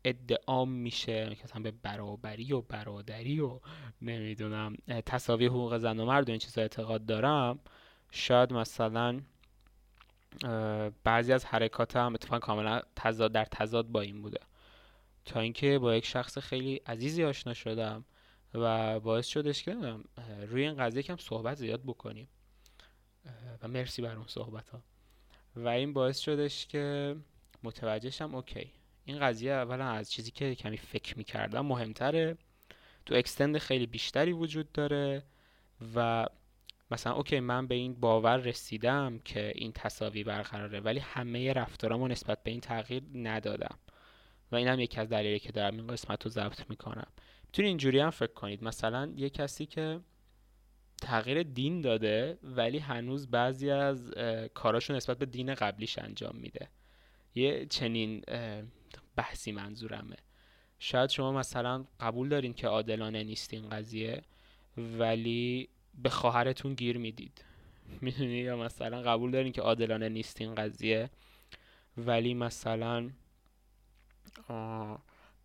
ادعام 0.05 0.69
میشه 0.69 1.35
که 1.35 1.59
به 1.59 1.71
برابری 1.71 2.53
و 2.53 2.61
برادری 2.61 3.39
و 3.39 3.59
نمی‌دونم 4.01 4.77
تصاوی 5.05 5.45
حقوق 5.45 5.77
زن 5.77 5.99
و 5.99 6.05
مرد 6.05 6.29
و 6.29 6.31
این 6.31 6.39
چیزا 6.39 6.61
اعتقاد 6.61 7.05
دارم 7.05 7.59
شاید 8.11 8.53
مثلا 8.53 9.21
بعضی 11.03 11.33
از 11.33 11.45
حرکات 11.45 11.95
هم 11.95 12.13
اتفاقا 12.13 12.39
کاملا 12.39 12.81
تضاد 12.95 13.31
در 13.31 13.45
تضاد 13.45 13.87
با 13.87 14.01
این 14.01 14.21
بوده. 14.21 14.39
تا 15.25 15.39
اینکه 15.39 15.79
با 15.79 15.95
یک 15.95 16.05
شخص 16.05 16.37
خیلی 16.37 16.75
عزیزی 16.75 17.23
آشنا 17.23 17.53
شدم 17.53 18.05
و 18.53 18.99
باعث 18.99 19.27
شدش 19.27 19.63
که 19.63 19.95
روی 20.47 20.63
این 20.63 20.77
قضیه 20.77 21.03
کم 21.03 21.17
صحبت 21.17 21.57
زیاد 21.57 21.81
بکنیم. 21.83 22.27
و 23.61 23.67
مرسی 23.67 24.01
بر 24.01 24.15
اون 24.15 24.27
صحبت 24.27 24.69
ها 24.69 24.81
و 25.55 25.67
این 25.67 25.93
باعث 25.93 26.19
شدش 26.19 26.67
که 26.67 27.15
متوجهشم 27.63 28.35
اوکی. 28.35 28.71
این 29.05 29.19
قضیه 29.19 29.51
اولا 29.51 29.85
از 29.85 30.11
چیزی 30.11 30.31
که 30.31 30.55
کمی 30.55 30.77
فکر 30.77 31.17
می‌کردم 31.17 31.65
مهمتره. 31.65 32.37
تو 33.05 33.15
اکستند 33.15 33.57
خیلی 33.57 33.85
بیشتری 33.85 34.31
وجود 34.31 34.71
داره 34.71 35.23
و 35.95 36.25
مثلا 36.91 37.13
اوکی 37.13 37.39
من 37.39 37.67
به 37.67 37.75
این 37.75 37.93
باور 37.93 38.37
رسیدم 38.37 39.19
که 39.25 39.51
این 39.55 39.71
تصاوی 39.71 40.23
برقراره 40.23 40.79
ولی 40.79 40.99
همه 40.99 41.53
رفتارامو 41.53 42.07
نسبت 42.07 42.43
به 42.43 42.51
این 42.51 42.61
تغییر 42.61 43.03
ندادم. 43.13 43.79
و 44.51 44.55
این 44.55 44.67
هم 44.67 44.79
یکی 44.79 44.99
از 44.99 45.09
دلایلی 45.09 45.39
که 45.39 45.51
دارم 45.51 45.75
این 45.75 45.87
قسمت 45.87 46.23
رو 46.23 46.31
ضبط 46.31 46.69
می‌کنم. 46.69 47.07
می‌تونید 47.45 47.69
اینجوری 47.69 47.99
هم 47.99 48.09
فکر 48.09 48.33
کنید. 48.33 48.63
مثلا 48.63 49.13
یه 49.15 49.29
کسی 49.29 49.65
که 49.65 49.99
تغییر 51.01 51.43
دین 51.43 51.81
داده 51.81 52.37
ولی 52.43 52.77
هنوز 52.77 53.31
بعضی 53.31 53.71
از 53.71 54.13
کاراشو 54.53 54.93
نسبت 54.93 55.17
به 55.17 55.25
دین 55.25 55.55
قبلیش 55.55 55.99
انجام 55.99 56.35
میده. 56.35 56.69
یه 57.35 57.65
چنین 57.65 58.23
بحثی 59.15 59.51
منظورمه. 59.51 60.15
شاید 60.79 61.09
شما 61.09 61.31
مثلا 61.31 61.85
قبول 61.99 62.29
دارین 62.29 62.53
که 62.53 62.67
عادلانه 62.67 63.23
نیست 63.23 63.53
این 63.53 63.69
قضیه 63.69 64.23
ولی 64.77 65.69
به 66.01 66.09
خواهرتون 66.09 66.73
گیر 66.73 66.97
می‌دید. 66.97 67.45
می‌دونی؟ 68.01 68.37
یا 68.37 68.57
مثلا 68.57 69.01
قبول 69.01 69.31
دارین 69.31 69.51
که 69.51 69.61
عادلانه 69.61 70.09
نیست 70.09 70.41
این 70.41 70.55
قضیه 70.55 71.09
ولی 71.97 72.33
مثلا 72.33 73.09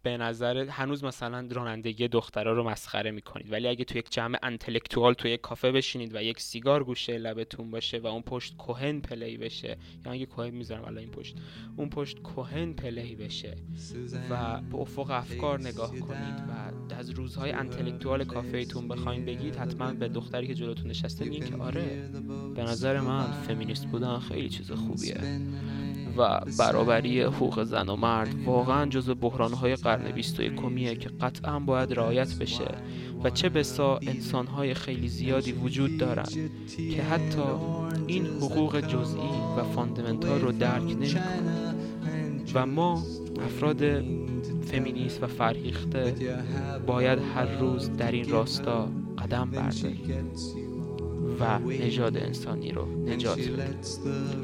به 0.06 0.16
نظر 0.16 0.68
هنوز 0.68 1.04
مثلا 1.04 1.48
رانندگی 1.50 2.08
دخترها 2.08 2.52
رو 2.52 2.70
مسخره 2.70 3.10
می‌کنید. 3.10 3.52
ولی 3.52 3.68
اگه 3.68 3.84
تو 3.84 3.98
یک 3.98 4.10
جمع 4.10 4.38
intellectual 4.42 5.14
تو 5.14 5.28
یک 5.28 5.40
کافه 5.40 5.72
بشینید 5.72 6.14
و 6.14 6.22
یک 6.22 6.40
سیگار 6.40 6.84
گوشه 6.84 7.18
لبتون 7.18 7.70
باشه 7.70 7.98
و 7.98 8.06
اون 8.06 8.22
پشت 8.22 8.56
کوهن 8.56 9.00
play 9.00 9.36
بشه 9.36 9.76
یا 10.04 10.12
اگه 10.12 10.26
کوهن 10.26 10.50
می‌ذارم 10.50 10.84
الان 10.84 10.98
این 10.98 11.10
پشت 11.10 11.36
اون 11.76 11.88
پشت 11.88 12.22
کوهن 12.22 12.72
play 12.72 13.16
بشه 13.16 13.56
و 14.30 14.60
به 14.60 14.76
افق 14.76 15.10
افکار 15.10 15.60
نگاه 15.60 15.90
کنید 15.90 16.42
و 16.90 16.94
از 16.94 17.10
روزهای 17.10 17.52
intellectual 17.52 18.24
کافه 18.24 18.56
ایتون 18.56 18.88
بخواین 18.88 19.24
بگید 19.24 19.56
حتما 19.56 19.92
به 19.92 20.08
دختری 20.08 20.46
که 20.46 20.54
جلوتون 20.54 20.90
نشسته 20.90 21.24
میگین 21.24 21.44
که 21.44 21.56
آره 21.56 22.10
به 22.54 22.62
نظر 22.62 23.00
من 23.00 23.32
فمینیست 23.32 23.86
بودن 23.86 24.18
خیلی 24.18 24.48
چیز 24.48 24.72
خوبیه. 24.72 25.40
و 26.18 26.40
برابری 26.58 27.22
حقوق 27.22 27.64
زن 27.64 27.88
و 27.88 27.96
مرد 27.96 28.28
واقعا 28.44 28.86
جزو 28.86 29.14
بحرانهای 29.14 29.76
قرن 29.76 30.10
21 30.10 31.00
که 31.00 31.08
قطعا 31.20 31.58
باید 31.58 31.92
رعایت 31.92 32.34
بشه 32.34 32.74
و 33.24 33.30
چه 33.30 33.48
بسا 33.48 33.96
انسانهای 33.96 34.74
خیلی 34.74 35.08
زیادی 35.08 35.52
وجود 35.52 35.98
دارند 35.98 36.50
که 36.94 37.02
حتی 37.02 37.42
این 38.06 38.26
حقوق 38.26 38.80
جزئی 38.80 39.20
و 39.58 39.62
fundamental 39.62 40.40
رو 40.40 40.52
درک 40.52 40.82
نمی‌کنن 40.82 41.74
و 42.54 42.66
ما 42.66 43.02
افراد 43.44 44.00
فمینیست 44.64 45.22
و 45.22 45.26
فرهیخته 45.26 46.14
باید 46.86 47.18
هر 47.34 47.58
روز 47.58 47.90
در 47.90 48.12
این 48.12 48.28
راستا 48.28 48.88
قدم 49.18 49.50
برداریم. 49.50 50.30
و 51.40 51.58
نژاد 51.58 52.16
انسانی 52.16 52.72
رو 52.72 53.04
نجات 53.04 53.38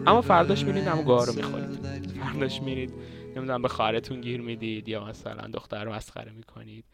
اما 0.06 0.20
فرداش 0.20 0.64
میرید 0.64 0.88
اما 0.88 1.02
گوها 1.02 1.24
رو 1.24 1.32
می‌خورید. 1.32 1.82
فرداش 2.20 2.62
میرید 2.62 2.92
نمی‌دونم 3.36 3.62
به 3.62 3.68
خواهرتون 3.68 4.20
گیر 4.20 4.40
می‌دید 4.40 4.88
یا 4.88 5.04
مثلا 5.04 5.48
دختر 5.48 5.84
رو 5.84 5.92
مسخره 5.92 6.32
می‌کنید. 6.32 6.84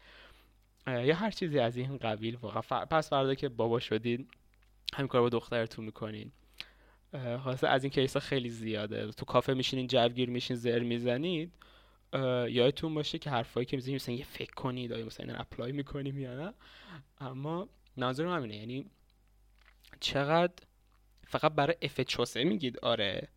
یا 0.87 1.15
هر 1.15 1.31
چیزی 1.31 1.59
از 1.59 1.77
این 1.77 1.97
قبیل 1.97 2.35
واقعا 2.35 2.61
پس 2.85 3.09
فردا 3.09 3.35
که 3.35 3.49
بابا 3.49 3.79
شدید 3.79 4.29
همین 4.93 5.07
کار 5.07 5.21
با 5.21 5.29
دخترتون 5.29 5.85
می‌کنید. 5.85 6.31
خاصه 7.43 7.67
از 7.67 7.83
این 7.83 7.91
case 7.91 8.13
ا 8.13 8.19
خیلی 8.19 8.49
زیاده. 8.49 9.11
تو 9.11 9.25
کافه 9.25 9.53
میشینین 9.53 9.87
جوگیر 9.87 10.29
میشین 10.29 10.55
زر 10.55 10.79
می‌زنید. 10.79 11.53
یادتون 12.49 12.93
باشه 12.93 13.17
که 13.17 13.29
حرفایی 13.29 13.65
که 13.65 13.77
می‌زنید 13.77 13.95
مثلا 13.95 14.15
یه 14.15 14.25
فکر 14.25 14.53
کنید 14.53 14.93
آیا 14.93 15.05
مثلا 15.05 15.25
این 15.25 15.35
apply 15.39 15.71
می‌کنیم 15.71 16.19
یا 16.19 16.35
نه. 16.35 16.53
اما 17.19 17.69
نظرم 17.97 18.29
همینه 18.29 18.55
یعنی 18.55 18.85
چقدر 19.99 20.53
فقط 21.27 21.53
برای 21.53 21.75
افه 21.81 22.01
چسه 22.01 22.43
میگید؟ 22.43 22.79
آره. 22.79 23.27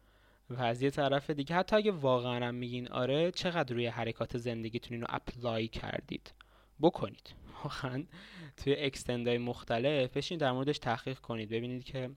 و 0.51 0.62
از 0.62 0.83
یه 0.83 0.91
طرف 0.91 1.31
دیگه 1.31 1.57
حتی 1.57 1.77
اگه 1.77 1.93
واقعا 1.93 2.47
هم 2.47 2.55
میگین 2.55 2.88
آره 2.88 3.31
چقدر 3.31 3.75
روی 3.75 3.87
حرکات 3.87 4.38
زندگیتون 4.38 4.95
اینو 4.95 5.07
apply 5.09 5.68
کردید؟ 5.69 6.33
بکنید. 6.81 7.35
واقعا 7.65 8.05
توی 8.57 8.75
extent 8.77 9.23
های 9.23 9.38
مختلف 9.38 10.17
بشین 10.17 10.38
در 10.38 10.53
موردش 10.53 10.79
تحقیق 10.79 11.19
کنید. 11.19 11.49
ببینید 11.49 11.85
که 11.85 12.11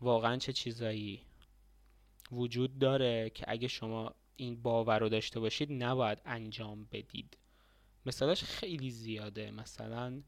واقعا 0.00 0.36
چه 0.36 0.52
چیزایی 0.52 1.22
وجود 2.32 2.78
داره 2.78 3.30
که 3.30 3.44
اگه 3.48 3.68
شما 3.68 4.14
این 4.36 4.62
باور 4.62 4.98
رو 4.98 5.08
داشته 5.08 5.40
باشید 5.40 5.72
نباید 5.72 6.18
انجام 6.24 6.88
بدید. 6.92 7.38
مثالش 8.06 8.44
خیلی 8.44 8.90
زیاده. 8.90 9.50
مثلا 9.50 10.22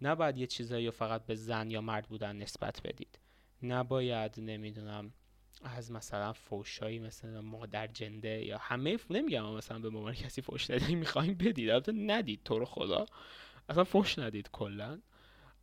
نباید 0.00 0.38
یه 0.38 0.46
چیزایی 0.46 0.86
رو 0.86 0.92
فقط 0.92 1.26
به 1.26 1.34
زن 1.34 1.70
یا 1.70 1.80
مرد 1.80 2.08
بودن 2.08 2.36
نسبت 2.36 2.80
بدید. 2.84 3.18
نباید 3.62 4.40
نمی‌دونم 4.40 5.12
از 5.64 5.90
مثلا 5.92 6.32
فوشایی 6.32 6.98
مثلا 6.98 7.40
مادر 7.40 7.86
جنده 7.86 8.44
یا 8.44 8.58
همه 8.58 8.98
نمیگم 9.10 9.54
مثلا 9.54 9.78
به 9.78 9.90
مامان 9.90 10.14
کسی 10.14 10.42
فوش 10.42 10.70
ندید 10.70 10.98
می‌خوایم 10.98 11.34
بدید. 11.34 11.70
البته 11.70 11.92
ندید 11.92 12.40
تو 12.44 12.58
رو 12.58 12.64
خدا. 12.64 13.06
اصلا 13.68 13.84
فوش 13.84 14.18
ندید 14.18 14.50
کلا. 14.50 15.00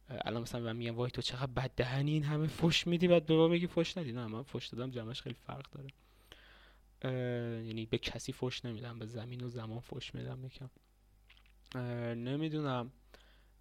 الان 0.10 0.42
مثلا 0.42 0.62
من 0.62 0.76
میگم 0.76 0.96
وای 0.96 1.12
تو 1.12 1.22
چقدر 1.22 1.52
بد 1.52 1.72
دهنی 1.76 2.12
این 2.12 2.24
همه 2.24 2.48
فوش 2.48 2.88
میدی 2.88 3.08
بعد 3.08 3.26
به 3.26 3.36
ما 3.36 3.48
بگی 3.48 3.68
فوش 3.68 3.98
ندی. 3.98 4.12
نه 4.12 4.28
من 4.28 4.44
فوش 4.44 4.68
دادم 4.68 4.92
جمعش 4.92 5.22
خیلی 5.22 5.36
فرق 5.36 5.66
داره. 5.72 5.88
یعنی 7.66 7.86
به 7.86 7.98
کسی 7.98 8.32
فوش 8.32 8.66
نمیدم 8.66 9.00
به 9.00 9.06
زمین 9.06 9.44
و 9.44 9.50
زمان 9.50 9.80
فوش 9.80 10.16
میدم 10.16 10.46
یکم. 10.46 10.70
نمی‌دونم. 12.16 12.92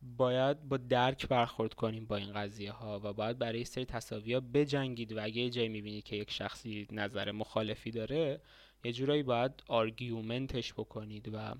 باید 0.02 0.68
با 0.68 0.76
درک 0.76 1.28
برخورد 1.28 1.74
کنیم 1.74 2.06
با 2.06 2.16
این 2.16 2.32
قضیه 2.32 2.72
ها 2.72 3.00
و 3.04 3.12
باید 3.12 3.38
برای 3.38 3.64
سری 3.64 3.84
تصاوی 3.84 4.34
ها 4.34 4.40
بجنگید 4.40 5.12
و 5.12 5.24
اگه 5.24 5.36
یه 5.36 5.50
جایی 5.50 5.68
می‌بینید 5.68 6.04
که 6.04 6.16
یک 6.16 6.30
شخصی 6.30 6.86
نظر 6.92 7.32
مخالفی 7.32 7.90
داره 7.90 8.40
یه 8.84 8.92
جورایی 8.92 9.22
باید 9.22 9.52
آرگیومنتش 9.68 10.72
بکنید 10.72 11.30
و 11.34 11.54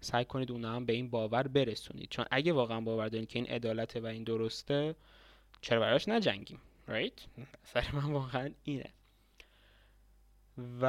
سعی 0.00 0.24
کنید 0.24 0.52
اون 0.52 0.64
هم 0.64 0.86
به 0.86 0.92
این 0.92 1.10
باور 1.10 1.48
برسونید. 1.48 2.08
چون 2.10 2.24
اگه 2.30 2.52
واقعا 2.52 2.80
باور 2.80 3.08
دارید 3.08 3.28
که 3.28 3.38
این 3.38 3.48
عدالته 3.48 4.00
و 4.00 4.06
این 4.06 4.24
درسته 4.24 4.94
چرا 5.60 5.80
براش 5.80 6.08
نجنگیم؟ 6.08 6.60
Right? 6.88 7.20
سر 7.62 7.90
من 7.92 8.12
واقعا 8.12 8.50
اینه. 8.64 8.90
و 10.80 10.84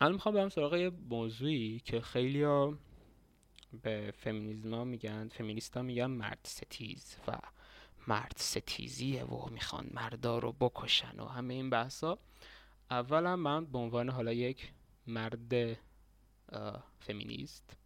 الان 0.00 0.12
می‌خوام 0.12 0.34
برم 0.34 0.48
سراغ 0.48 0.74
یه 0.74 0.90
موضوعی 1.10 1.80
که 1.84 2.00
خیلی 2.00 2.42
ها 2.42 2.78
به 3.82 4.14
فمینیزما 4.16 4.84
میگن 4.84 5.28
فمینیستا 5.28 5.82
میگن 5.82 6.06
مرد 6.06 6.38
ستیز 6.44 7.16
و 7.28 7.38
مرد 8.06 8.34
ستیزیه 8.36 9.24
و 9.24 9.50
می‌خوان 9.50 9.90
مردا 9.94 10.38
رو 10.38 10.52
بکشن 10.52 11.20
و 11.20 11.26
همه 11.26 11.54
این 11.54 11.70
بحثا. 11.70 12.18
اولا 12.90 13.36
من 13.36 13.64
به 13.64 13.78
عنوان 13.78 14.08
حالا 14.08 14.32
یک 14.32 14.72
مرد 15.06 15.78
فمینیست 17.00 17.76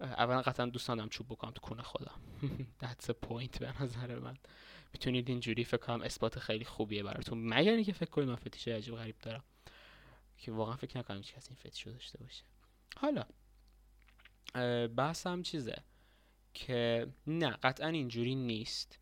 اولا 0.00 0.42
قطعا 0.42 0.66
دوست 0.66 0.88
دارم 0.88 1.08
چوب 1.08 1.26
بکنم 1.28 1.50
تو 1.50 1.60
کونه 1.60 1.82
خودم 1.82 2.20
that's 2.82 3.04
a 3.04 3.28
point 3.28 3.58
به 3.58 3.82
نظر 3.82 4.18
من. 4.18 4.36
می‌تونید 4.92 5.28
اینجوری 5.28 5.64
فکر 5.64 5.76
کنم 5.76 6.02
اثبات 6.02 6.38
خیلی 6.38 6.64
خوبیه 6.64 7.02
براتون. 7.02 7.48
مگر 7.48 7.72
اینکه 7.72 7.92
فکر 7.92 8.10
کنید 8.10 8.28
من 8.28 8.36
فتیش 8.36 8.68
عجیب 8.68 8.94
غریب 8.94 9.16
دارم. 9.22 9.44
که 10.38 10.52
واقعا 10.52 10.76
فکر 10.76 10.98
نکنم 10.98 11.20
کسی 11.20 11.48
این 11.48 11.56
فتیش 11.56 11.86
داشته 11.86 12.18
باشه. 12.18 12.44
حالا 12.96 13.24
بحثم 14.96 15.42
چیزه 15.42 15.76
که 16.54 17.06
نه 17.26 17.50
قطعا 17.50 17.88
اینجوری 17.88 18.34
نیست. 18.34 18.98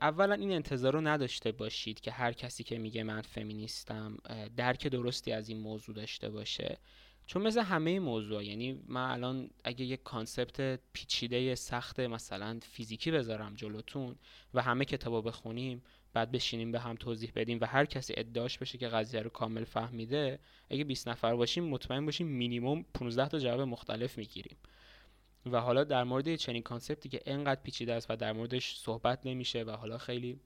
اولا 0.00 0.34
این 0.34 0.52
انتظار 0.52 0.92
رو 0.92 1.00
نداشته 1.00 1.52
باشید 1.52 2.00
که 2.00 2.10
هر 2.10 2.32
کسی 2.32 2.64
که 2.64 2.78
میگه 2.78 3.02
من 3.02 3.22
فمینیستم 3.22 4.16
درک 4.56 4.86
درستی 4.86 5.32
از 5.32 5.48
این 5.48 5.58
موضوع 5.58 5.94
داشته 5.94 6.30
باشه. 6.30 6.78
چون 7.26 7.42
مثل 7.42 7.60
همه 7.60 8.00
موضوع 8.00 8.44
یعنی 8.44 8.82
من 8.86 9.10
الان 9.10 9.50
اگه 9.64 9.84
یک 9.84 10.02
کانسپت 10.02 10.80
پیچیده 10.92 11.54
سخت 11.54 12.00
مثلا 12.00 12.58
فیزیکی 12.62 13.10
بذارم 13.10 13.54
جلوتون 13.54 14.16
و 14.54 14.62
همه 14.62 14.84
کتابا 14.84 15.20
بخونیم 15.20 15.82
بعد 16.18 16.32
بشینیم 16.32 16.72
به 16.72 16.80
هم 16.80 16.94
توضیح 16.94 17.32
بدیم 17.34 17.58
و 17.60 17.66
هر 17.66 17.84
کسی 17.84 18.14
ادعاش 18.16 18.58
بشه 18.58 18.78
که 18.78 18.88
قضیه 18.88 19.22
رو 19.22 19.30
کامل 19.30 19.64
فهمیده 19.64 20.38
اگه 20.70 20.84
20 20.84 21.08
نفر 21.08 21.36
باشیم 21.36 21.64
مطمئن 21.64 22.04
باشیم 22.04 22.26
مینیمم 22.26 22.84
15 22.94 23.28
تا 23.28 23.38
جواب 23.38 23.60
مختلف 23.60 24.18
می‌گیریم. 24.18 24.56
و 25.46 25.60
حالا 25.60 25.84
در 25.84 26.04
مورد 26.04 26.36
چنین 26.36 26.62
concept 26.62 27.02
ی 27.02 27.08
که 27.08 27.22
انقدر 27.26 27.60
پیچیده 27.60 27.94
است 27.94 28.10
و 28.10 28.16
در 28.16 28.32
موردش 28.32 28.76
صحبت 28.76 29.26
نمیشه 29.26 29.62
و 29.62 29.70
حالا 29.70 29.98
خیلی 29.98 30.40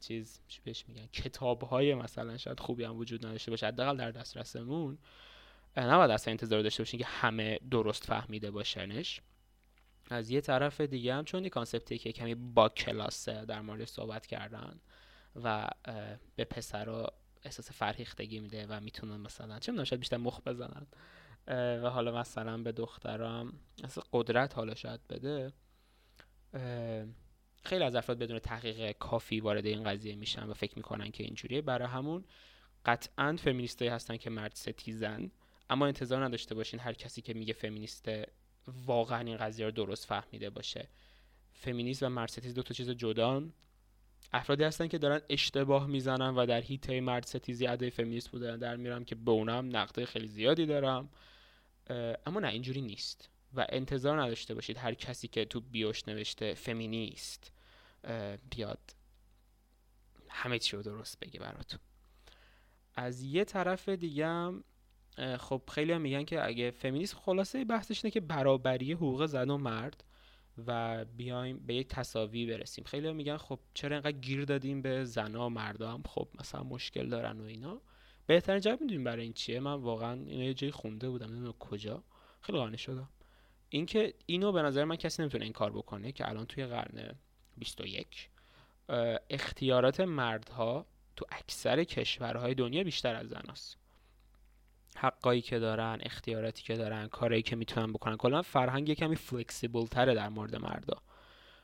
چیز 0.00 0.40
بهش 0.64 0.84
میگن 0.88 1.06
کتاب 1.06 1.62
های 1.62 1.94
مثلا 1.94 2.36
شاید 2.36 2.60
خوبی 2.60 2.84
هم 2.84 2.96
وجود 2.96 3.26
نداشته 3.26 3.50
باشه 3.50 3.66
حداقل 3.66 3.96
در 3.96 4.10
دسترسمون 4.10 4.98
نباید 5.76 6.10
اصلا 6.10 6.30
انتظار 6.30 6.62
داشته 6.62 6.82
باشین 6.82 7.00
که 7.00 7.06
همه 7.06 7.58
درست 7.70 8.04
فهمیده 8.04 8.50
باشنش. 8.50 9.20
از 10.10 10.30
یه 10.30 10.40
طرف 10.40 10.80
دیگه 10.80 11.14
هم 11.14 11.24
چون 11.24 11.40
این 11.40 11.50
concept 11.50 11.92
ی 11.92 11.98
که 11.98 12.12
کمی 12.12 12.34
با 12.34 12.68
کلاسه 12.68 13.44
در 13.44 13.60
مورد 13.60 13.84
صحبت 13.84 14.26
کردن 14.26 14.80
و 15.44 15.68
به 16.36 16.44
پسرا 16.44 17.12
احساس 17.42 17.70
فرهیختگی 17.70 18.40
میده 18.40 18.66
و 18.66 18.80
می‌تونن 18.80 19.16
مثلا 19.16 19.58
چه 19.58 19.84
شاید 19.84 20.00
بیشتر 20.00 20.16
مخ 20.16 20.40
بزنن. 20.40 20.86
و 21.82 21.90
حالا 21.90 22.20
مثلا 22.20 22.58
به 22.58 22.72
دخترام 22.72 23.52
اصلا 23.84 24.04
قدرت 24.12 24.54
حالا 24.54 24.74
شاید 24.74 25.00
بده. 25.08 25.52
خیلی 27.64 27.84
از 27.84 27.94
افراد 27.94 28.18
بدون 28.18 28.38
تحقیق 28.38 28.92
کافی 28.92 29.40
وارد 29.40 29.66
این 29.66 29.84
قضیه 29.84 30.14
میشن 30.14 30.46
و 30.46 30.54
فکر 30.54 30.72
می‌کنن 30.76 31.10
که 31.10 31.24
اینجوریه. 31.24 31.62
برای 31.62 31.88
همون 31.88 32.24
قطعا 32.86 33.36
فمینیستایی 33.36 33.90
هستن 33.90 34.16
که 34.16 34.30
مرد 34.30 34.52
ستیزن. 34.54 35.30
اما 35.70 35.86
انتظار 35.86 36.24
نداشته 36.24 36.54
باشین 36.54 36.80
هر 36.80 36.92
کسی 36.92 37.22
که 37.22 37.34
میگه 37.34 37.52
فمینیسته 37.52 38.26
واقعا 38.66 39.20
این 39.20 39.36
قضیه 39.36 39.66
رو 39.66 39.72
درست 39.72 40.06
فهمیده 40.06 40.50
باشه. 40.50 40.88
فمینیسم 41.52 42.06
و 42.06 42.08
مرد 42.08 42.28
ستیز 42.28 42.54
دو 42.54 42.62
تا 42.62 42.74
چیز 42.74 42.90
جدان. 42.90 43.52
افرادی 44.32 44.64
هستن 44.64 44.88
که 44.88 44.98
دارن 44.98 45.20
اشتباه 45.30 45.86
می‌زنن 45.86 46.34
و 46.34 46.46
در 46.46 46.60
هیئت 46.60 47.00
مرد 47.00 47.26
ستیزی 47.26 47.66
ادای 47.66 47.90
فمینیست 47.90 48.30
بودن 48.30 48.58
در 48.58 48.76
میارن 48.76 49.04
که 49.04 49.14
به 49.14 49.30
اونم 49.30 49.76
نقد 49.76 50.06
خیلی 50.06 50.26
زیادی 50.26 50.66
دارم. 50.66 51.08
اما 52.26 52.40
نه 52.40 52.48
اینجوری 52.48 52.80
نیست. 52.80 53.28
و 53.54 53.66
انتظار 53.68 54.22
نداشته 54.22 54.54
باشید 54.54 54.78
هر 54.78 54.94
کسی 54.94 55.28
که 55.28 55.44
تو 55.44 55.60
بیوش 55.60 56.08
نوشته 56.08 56.54
فمینیست. 56.54 57.52
بیاد 58.50 58.94
همه 60.28 60.58
چی 60.58 60.76
رو 60.76 60.82
درست 60.82 61.20
بگه 61.20 61.40
براتون. 61.40 61.80
از 62.94 63.22
یه 63.22 63.44
طرف 63.44 63.88
دیگه 63.88 64.52
خب 65.38 65.62
خیلی 65.70 65.92
هم 65.92 66.00
میگن 66.00 66.24
که 66.24 66.46
اگه 66.46 66.70
فمینیسم 66.70 67.18
خلاصه 67.18 67.64
بحثش 67.64 68.04
اینه 68.04 68.12
که 68.12 68.20
برابری 68.20 68.92
حقوق 68.92 69.26
زن 69.26 69.50
و 69.50 69.56
مرد 69.58 70.04
و 70.66 71.04
بیایم 71.04 71.58
به 71.66 71.74
یک 71.74 71.88
تصاوی 71.88 72.46
برسیم. 72.46 72.84
خیلی 72.84 73.08
هم 73.08 73.16
میگن 73.16 73.36
خب 73.36 73.58
چرا 73.74 73.96
اینقدر 73.96 74.18
گیر 74.18 74.44
دادیم 74.44 74.82
به 74.82 75.04
زنا 75.04 75.46
و 75.46 75.50
مردا 75.50 75.92
هم؟ 75.92 76.02
خب 76.06 76.28
مثلا 76.40 76.62
مشکل 76.62 77.08
دارن 77.08 77.40
و 77.40 77.44
اینا. 77.44 77.80
بهترین 78.26 78.60
جواب 78.60 78.80
می‌دونیم 78.80 79.04
برای 79.04 79.22
این 79.22 79.32
چیه؟ 79.32 79.60
من 79.60 79.74
واقعا 79.74 80.12
اینو 80.12 80.42
یه 80.44 80.54
جایی 80.54 80.72
خونده 80.72 81.10
بودم 81.10 81.26
نمی‌دونم 81.26 81.52
کجا. 81.52 82.02
خیلی 82.40 82.58
قانع 82.58 82.76
شدم. 82.76 83.08
اینکه 83.68 84.14
اینو 84.26 84.52
به 84.52 84.62
نظر 84.62 84.84
من 84.84 84.96
کسی 84.96 85.22
نمی‌تونه 85.22 85.44
این 85.44 85.52
کار 85.52 85.72
بکنه 85.72 86.12
که 86.12 86.28
الان 86.28 86.46
توی 86.46 86.66
قرن 86.66 87.14
21 87.58 88.30
اختیارات 89.30 90.00
مردها 90.00 90.86
تو 91.16 91.24
اکثر 91.30 91.84
کشورهای 91.84 92.54
دنیا 92.54 92.84
بیشتر 92.84 93.14
از 93.14 93.28
زناست. 93.28 93.78
حقایی 94.96 95.40
که 95.40 95.58
دارن 95.58 95.98
اختیاراتی 96.02 96.62
که 96.62 96.74
دارن 96.74 97.08
کاری 97.08 97.42
که 97.42 97.56
می‌تونن 97.56 97.92
بکنن. 97.92 98.16
کلا 98.16 98.42
فرهنگ 98.42 98.94
کمی 98.94 99.16
فلکسیبل 99.16 99.86
تره 99.86 100.14
در 100.14 100.28
مورد 100.28 100.56
مردا. 100.56 100.96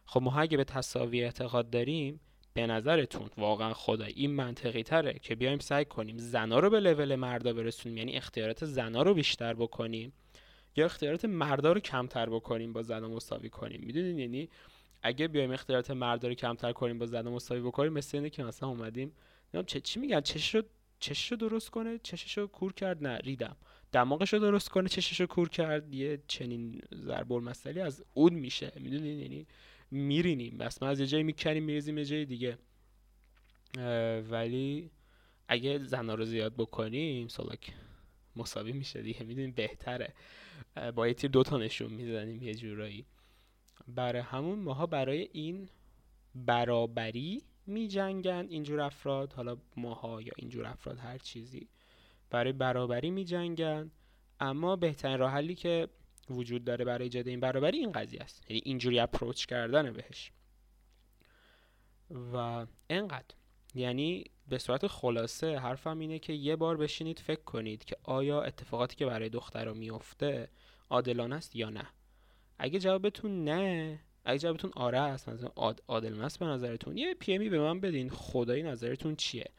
خب 0.06 0.22
ما 0.22 0.40
اگه 0.40 0.56
به 0.56 0.64
تصاوی 0.64 1.24
اعتقاد 1.24 1.70
داریم 1.70 2.20
به 2.54 2.66
نظرتون 2.66 3.30
واقعا 3.36 3.74
خدا 3.74 4.04
این 4.04 4.30
منطقی 4.30 4.82
تره 4.82 5.12
که 5.12 5.34
بیایم 5.34 5.58
سعی 5.58 5.84
کنیم 5.84 6.18
زنا 6.18 6.58
رو 6.58 6.70
به 6.70 6.80
لول 6.80 7.14
مردا 7.14 7.52
برسونیم؟ 7.52 7.98
یعنی 7.98 8.16
اختیارات 8.16 8.64
زنا 8.64 9.02
رو 9.02 9.14
بیشتر 9.14 9.54
بکنیم؟ 9.54 10.12
یا 10.76 10.84
اختیارات 10.84 11.24
مردا 11.24 11.72
رو 11.72 11.80
کمتر 11.80 12.30
بکنیم 12.30 12.72
با 12.72 12.82
زنا 12.82 13.08
مساوی 13.08 13.48
کنیم؟ 13.48 13.80
می‌دونین؟ 13.84 14.18
یعنی 14.18 14.48
اگه 15.02 15.28
بیایم 15.28 15.50
اختیارات 15.50 15.90
مردا 15.90 16.28
رو 16.28 16.34
کمتر 16.34 16.72
کنیم 16.72 16.98
با 16.98 17.06
زنا 17.06 17.30
مساوی 17.30 17.60
بکنیم 17.60 17.92
مثل 17.92 18.16
اینه 18.16 18.30
که 18.30 18.44
مثلا 18.44 18.68
اومدیم 18.68 19.12
چه 19.66 19.80
چی 19.80 20.00
میگن؟ 20.00 20.20
چش 20.20 20.54
رو 20.54 20.62
چشش 21.02 21.30
رو 21.30 21.36
درست 21.36 21.70
کنه 21.70 21.98
چشش 22.02 22.38
رو 22.38 22.46
کور 22.46 22.72
کرد. 22.72 23.06
نه 23.06 23.16
ریدم. 23.18 23.56
رو 23.94 24.38
درست 24.38 24.68
کنه 24.68 24.88
چشش 24.88 25.20
رو 25.20 25.26
کور 25.26 25.48
کرد. 25.48 25.94
یه 25.94 26.22
چنین 26.28 26.82
ضرب 26.94 27.32
المثلی 27.32 27.80
از 27.80 28.04
اون 28.14 28.34
میشه. 28.34 28.72
می‌دونین 28.76 29.18
یعنی 29.20 29.46
میرینیم 29.90 30.58
بس 30.58 30.82
ما 30.82 30.88
از 30.88 31.00
یه 31.00 31.06
جایی 31.06 31.24
می‌کنیم 31.24 31.64
میریزیم 31.64 31.98
یه 31.98 32.04
جای 32.04 32.24
دیگه. 32.24 32.58
ولی 34.30 34.90
اگه 35.48 35.78
زنا 35.78 36.14
رو 36.14 36.24
زیاد 36.24 36.54
بکنیم 36.56 37.28
سالک 37.28 37.72
مساوی 38.36 38.72
میشه 38.72 39.02
دیگه. 39.02 39.22
می‌دونیم 39.22 39.52
بهتره. 39.52 40.14
با 40.94 41.08
یه 41.08 41.14
تیر 41.14 41.30
دوتا 41.30 41.58
نشون 41.58 41.92
می‌زنیم 41.92 42.42
یه 42.42 42.54
جورایی. 42.54 43.06
برای 43.88 44.22
همون 44.22 44.58
ماها 44.58 44.86
برای 44.86 45.28
این 45.32 45.68
برابری 46.34 47.42
می 47.66 47.88
جنگن 47.88 48.46
اینجور 48.48 48.80
افراد 48.80 49.32
حالا 49.32 49.56
ماها 49.76 50.22
یا 50.22 50.32
اینجور 50.36 50.66
افراد 50.66 50.98
هر 50.98 51.18
چیزی 51.18 51.68
برای 52.30 52.52
برابری 52.52 53.10
می 53.10 53.24
جنگن 53.24 53.90
اما 54.40 54.76
بهترین 54.76 55.18
راه 55.18 55.32
حلی 55.32 55.54
که 55.54 55.88
وجود 56.30 56.64
داره 56.64 56.84
برای 56.84 57.02
ایجاد 57.02 57.28
این 57.28 57.40
برابری 57.40 57.78
این 57.78 57.92
قضیه 57.92 58.20
است. 58.20 58.50
یعنی 58.50 58.62
اینجوری 58.64 58.98
اپروچ 58.98 59.46
کردن 59.46 59.92
بهش. 59.92 60.32
و 62.32 62.66
انقدر. 62.90 63.34
یعنی 63.74 64.24
به 64.48 64.58
صورت 64.58 64.86
خلاصه 64.86 65.58
حرفم 65.58 65.98
اینه 65.98 66.18
که 66.18 66.32
یه 66.32 66.56
بار 66.56 66.76
بشینید 66.76 67.18
فکر 67.18 67.42
کنید 67.42 67.84
که 67.84 67.96
آیا 68.02 68.42
اتفاقاتی 68.42 68.96
که 68.96 69.06
برای 69.06 69.28
دخترها 69.28 69.74
میفته 69.74 70.48
عادلانه 70.90 71.36
است 71.36 71.56
یا 71.56 71.70
نه. 71.70 71.86
اگه 72.58 72.78
جوابتون 72.78 73.44
نه 73.44 74.00
اگه 74.24 74.38
جوابتون 74.38 74.70
آره 74.74 74.98
است 74.98 75.28
مثلا 75.28 75.50
عادل 75.88 76.22
است 76.22 76.38
به 76.38 76.46
نظرتون 76.46 76.98
یه 76.98 77.14
پی 77.14 77.48
به 77.48 77.58
من 77.58 77.80
بدین 77.80 78.10
خدایی 78.10 78.62
نظرتون 78.62 79.16
چیه؟ 79.16 79.50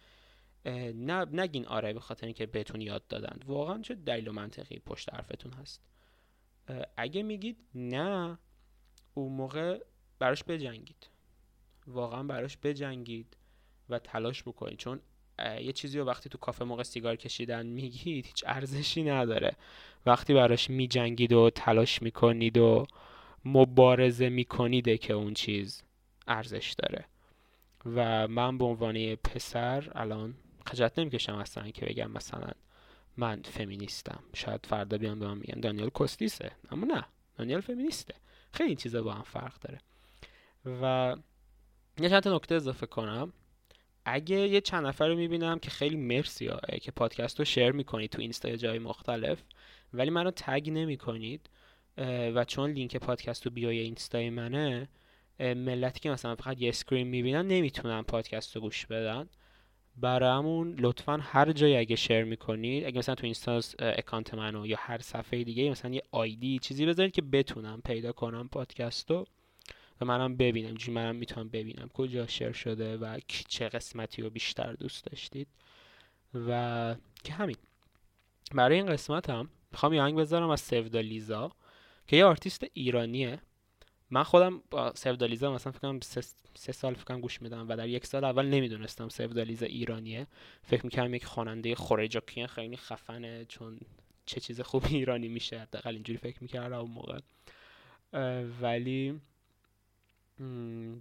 نه 0.96 1.26
نگین 1.32 1.66
آره 1.66 1.94
به 1.94 2.00
خاطر 2.00 2.26
اینکه 2.26 2.46
بهتون 2.46 2.82
یاد 2.82 3.08
دادن. 3.08 3.40
واقعا 3.46 3.82
چه 3.82 3.96
دلیل 3.96 4.28
و 4.28 4.32
منطقی 4.32 4.80
پشت 4.80 5.14
حرفتون 5.14 5.54
هست؟ 5.54 5.82
اگه 6.98 7.24
میگید 7.24 7.58
نه 7.76 8.38
اون 9.14 9.32
موقع 9.32 9.80
براش 10.20 10.44
بجنگید. 10.44 11.10
واقعا 11.88 12.24
براش 12.24 12.58
بجنگید 12.64 13.38
و 13.90 14.00
تلاش 14.00 14.44
بکنید. 14.44 14.78
چون 14.78 15.00
یه 15.40 15.72
چیزی 15.72 16.00
رو 16.00 16.06
وقتی 16.06 16.30
تو 16.30 16.38
کافه 16.38 16.66
موقع 16.66 16.84
سیگار 16.84 17.16
کشیدن 17.16 17.66
میگید 17.66 18.26
هیچ 18.26 18.44
ارزشی 18.48 19.04
نداره. 19.04 19.56
وقتی 20.06 20.34
براش 20.34 20.70
میجنگید 20.70 21.34
و 21.34 21.50
تلاش 21.50 22.02
می‌کنید 22.02 22.58
و 22.58 22.88
مبارزه 23.46 24.30
میکنیده 24.30 24.98
که 24.98 25.14
اون 25.14 25.34
چیز 25.34 25.84
ارزش 26.28 26.76
داره. 26.78 27.06
و 27.86 28.28
من 28.28 28.58
به 28.58 28.66
عنوان 28.66 29.16
پسر 29.16 29.92
الان 29.96 30.36
خجالت 30.68 31.00
نمی‌کشم 31.00 31.36
اصلا 31.36 31.70
که 31.70 31.86
بگم 31.86 32.12
مثلا 32.12 32.52
من 33.18 33.42
فمینیستم. 33.42 34.24
شاید 34.34 34.66
فردا 34.66 34.98
بیان 34.98 35.20
به 35.20 35.28
من 35.28 35.38
میگن 35.38 35.60
دانیل 35.60 35.90
sexist 35.90 36.43
ه 36.43 36.52
اما 36.72 36.86
نه 36.86 37.06
دانیل 37.38 37.60
فمینیسته. 37.60 38.14
خیلی 38.52 38.70
این 38.70 38.78
چیزا 38.78 39.04
با 39.04 39.14
هم 39.14 39.24
فرق 39.24 39.60
داره. 39.60 39.80
و 40.82 41.16
یه 42.00 42.10
چند 42.10 42.24
تا 42.24 42.36
نکته 42.36 42.56
اضافه 42.56 42.86
کنم. 42.86 43.34
اگه 44.06 44.36
یه 44.36 44.62
چند 44.62 44.86
نفر 44.86 45.08
رو 45.08 45.16
می‌بینم 45.16 45.60
که 45.60 45.70
خیلی 45.70 45.98
مرسی 45.98 46.50
که 46.82 46.92
پادکست 46.92 47.40
رو 47.40 47.46
share 47.46 47.72
می‌کنید 47.72 48.10
تو 48.10 48.22
اینستا 48.22 48.50
یا 48.50 48.56
جای 48.56 48.80
مختلف 48.80 49.44
ولی 49.94 50.10
منو 50.10 50.32
tag 50.32 50.70
نمی‌کنید 50.70 51.50
و 52.36 52.46
چون 52.46 52.72
لینک 52.72 52.98
پادکست 52.98 53.44
تو 53.44 53.50
bio 53.50 53.72
ی 53.72 53.80
اینستای 53.80 54.30
منه 54.30 54.90
ملتی 55.40 56.00
که 56.00 56.10
مثلا 56.10 56.36
فقط 56.36 56.62
یه 56.62 56.70
screen 56.70 57.08
می‌بینن 57.08 57.48
نمی‌تونن 57.48 58.02
پادکست 58.02 58.56
رو 58.56 58.62
گوش 58.62 58.86
بدن. 58.86 59.30
برای 59.96 60.30
همون 60.30 60.76
لطفا 60.80 61.18
هر 61.18 61.52
جایی 61.52 61.78
اگه 61.78 61.96
share 61.96 62.24
می‌کنید 62.24 62.86
اگه 62.86 62.98
مثلا 62.98 63.16
تو 63.16 63.26
اینستا 63.26 63.62
اکانت 63.80 64.34
منو 64.34 64.68
یا 64.68 64.78
هر 64.80 64.98
صفحه 64.98 65.44
دیگه 65.44 65.70
مثلا 65.72 65.92
یه 65.92 66.02
آیدی 66.12 66.60
چیزی 66.60 66.86
بذارید 66.86 67.14
که 67.14 67.22
بتونم 67.22 67.82
پیدا 67.86 68.12
کنم 68.12 68.50
پادکست 68.50 69.12
رو 69.12 69.26
و 70.02 70.06
منم 70.06 70.38
ببینم. 70.38 70.76
چون 70.76 70.94
منم 70.94 71.16
می‌تونم 71.16 71.50
ببینم 71.50 71.90
کجا 71.94 72.28
share 72.28 72.52
شده 72.52 72.98
و 72.98 73.20
چه 73.28 73.70
قسمتی 73.70 74.22
رو 74.22 74.30
بیشتر 74.30 74.74
دوست 74.74 75.06
داشتید. 75.06 75.48
و 76.48 76.96
که 77.24 77.34
همین. 77.34 77.58
برای 78.52 78.76
این 78.76 78.86
قسمت 78.86 79.30
هم 79.30 79.50
می‌خوام 79.72 79.94
یه 79.94 80.14
بذارم 80.16 80.50
از 80.50 80.60
Sevdaliza. 80.60 81.52
که 82.08 82.16
یه 82.16 82.26
آرتیست 82.26 82.66
ایرانیه. 82.74 83.40
من 84.10 84.24
خودم 84.24 84.62
با 84.72 84.94
Sevdaliza 84.96 85.54
مثلا 85.54 85.72
فکر 85.72 85.82
کنم 85.82 86.00
سه, 86.56 86.72
سال 86.72 86.94
فکر 86.94 87.20
گوش 87.20 87.42
میدم 87.42 87.70
و 87.70 87.76
در 87.76 87.90
یک 87.90 88.06
سال 88.06 88.24
اول 88.24 88.46
نمی‌دونستم 88.46 89.10
سفدالیزا 89.10 89.66
ایرانیه. 89.66 90.28
فکر 90.64 90.84
می‌کردم 90.84 91.14
یک 91.14 91.26
خواننده 91.26 91.76
خورجاکیه 91.76 92.48
خیلی 92.48 92.78
خفنه 92.78 93.46
چون 93.46 93.80
چه 94.26 94.40
چیز 94.40 94.62
خوب 94.62 94.86
ایرانی 94.86 95.28
میشه. 95.28 95.60
حداقل 95.60 95.94
اینجوری 95.94 96.18
فکر 96.18 96.38
می‌کردم 96.42 96.78
اون 96.78 96.92
موقع. 96.92 97.20
ولی 98.62 99.22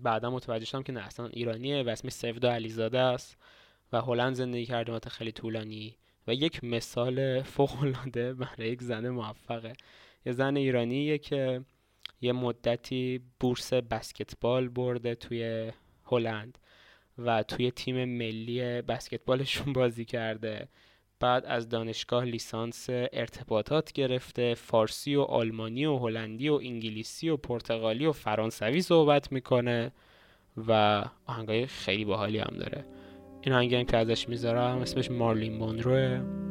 بعدا 0.03 0.31
متوجه 0.31 0.65
شدم 0.65 0.83
که 0.83 0.93
نه 0.93 1.01
اصلا 1.01 1.27
ایرانیه 1.27 1.83
و 1.83 1.89
اسمش 1.89 2.13
سفدا 2.13 2.53
علیزاده 2.53 2.99
است 2.99 3.37
و 3.93 4.01
هلند 4.01 4.35
زندگی 4.35 4.67
کرده 4.67 4.93
مدت 4.93 5.09
خیلی 5.09 5.33
طولانی. 5.33 5.97
و 6.27 6.35
یک 6.35 6.65
مثال 6.65 7.43
فوق 7.43 7.83
العاده 7.83 8.35
برای 8.35 8.69
یک 8.69 8.83
زن 8.83 9.09
موفقه. 9.09 9.73
یه 10.27 10.33
زن 10.33 10.57
ایرانیه 10.57 11.19
که 11.19 11.65
یه 12.21 12.33
مدتی 12.33 13.21
بورس 13.41 13.73
بسکتبال 13.73 14.69
برده 14.69 15.15
توی 15.15 15.73
هلند 16.05 16.59
و 17.19 17.43
توی 17.43 17.71
تیم 17.71 18.05
ملی 18.05 18.83
بسکتبالشون 18.83 19.73
بازی 19.79 20.05
کرده. 20.05 20.69
بعد 21.21 21.45
از 21.47 21.69
دانشگاه 21.69 22.25
لیسانس 22.25 22.87
ارتباطات 22.91 23.93
گرفته 23.93 24.55
فارسی 24.55 25.15
و 25.15 25.23
آلمانی 25.23 25.87
و 25.87 25.97
هلندی 25.97 26.49
و 26.49 26.55
انگلیسی 26.55 27.29
و 27.29 27.37
پرتغالی 27.37 28.07
و 28.07 28.13
فرانسوی 28.13 28.83
صحبت 28.83 29.33
می‌کنه 29.33 29.93
و 30.69 31.05
آهنگای 31.27 31.67
خیلی 31.67 32.05
باحالی 32.05 32.39
هم 32.39 32.57
داره. 32.59 32.85
این 33.43 33.55
آهنگی 33.55 33.85
که 33.85 33.97
ازش 33.97 34.29
می‌ذارم 34.29 34.79
اسمش 34.79 35.11
مارلین 35.11 35.55
مونروه. 35.55 36.42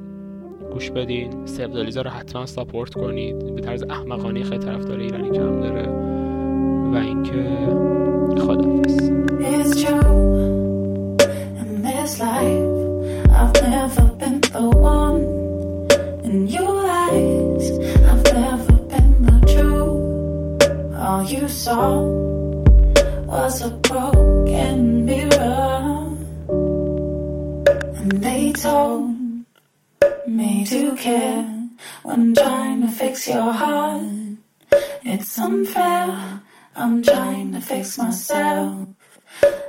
گوش 0.74 0.92
بدین. 0.92 1.46
سفدالیزا 1.46 2.02
رو 2.02 2.10
حتما 2.10 2.46
ساپورت 2.46 2.94
کنید. 2.94 3.56
به 3.56 3.62
طرز 3.62 3.84
احمقانه 3.84 4.44
خیلی 4.44 4.66
طرفدار 4.66 5.00
ایرانی 5.00 5.30
کم 5.30 5.62
داره. 5.62 5.88
و 6.92 6.96
اینکه 6.96 7.58
خدافظ 8.42 9.12
was 23.32 23.62
a 23.62 23.70
broken 23.70 25.06
mirror. 25.06 26.08
And 27.98 28.12
they 28.24 28.52
told 28.52 29.11
me 30.36 30.66
to 30.66 30.96
care 30.96 31.44
when 32.04 32.34
trying 32.34 32.82
to 32.82 32.88
fix 32.88 33.28
your 33.28 33.52
heart. 33.52 34.04
It's 35.04 35.38
unfair. 35.38 36.42
I'm 36.76 37.04
trying 37.04 37.54
to 37.54 37.62
fix 37.62 37.98
myself. 37.98 38.88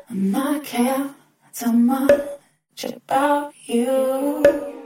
And 0.08 0.36
I 0.36 0.60
care 0.60 1.10
so 1.52 1.72
much 1.72 2.84
about 2.84 3.52
you. 3.66 4.81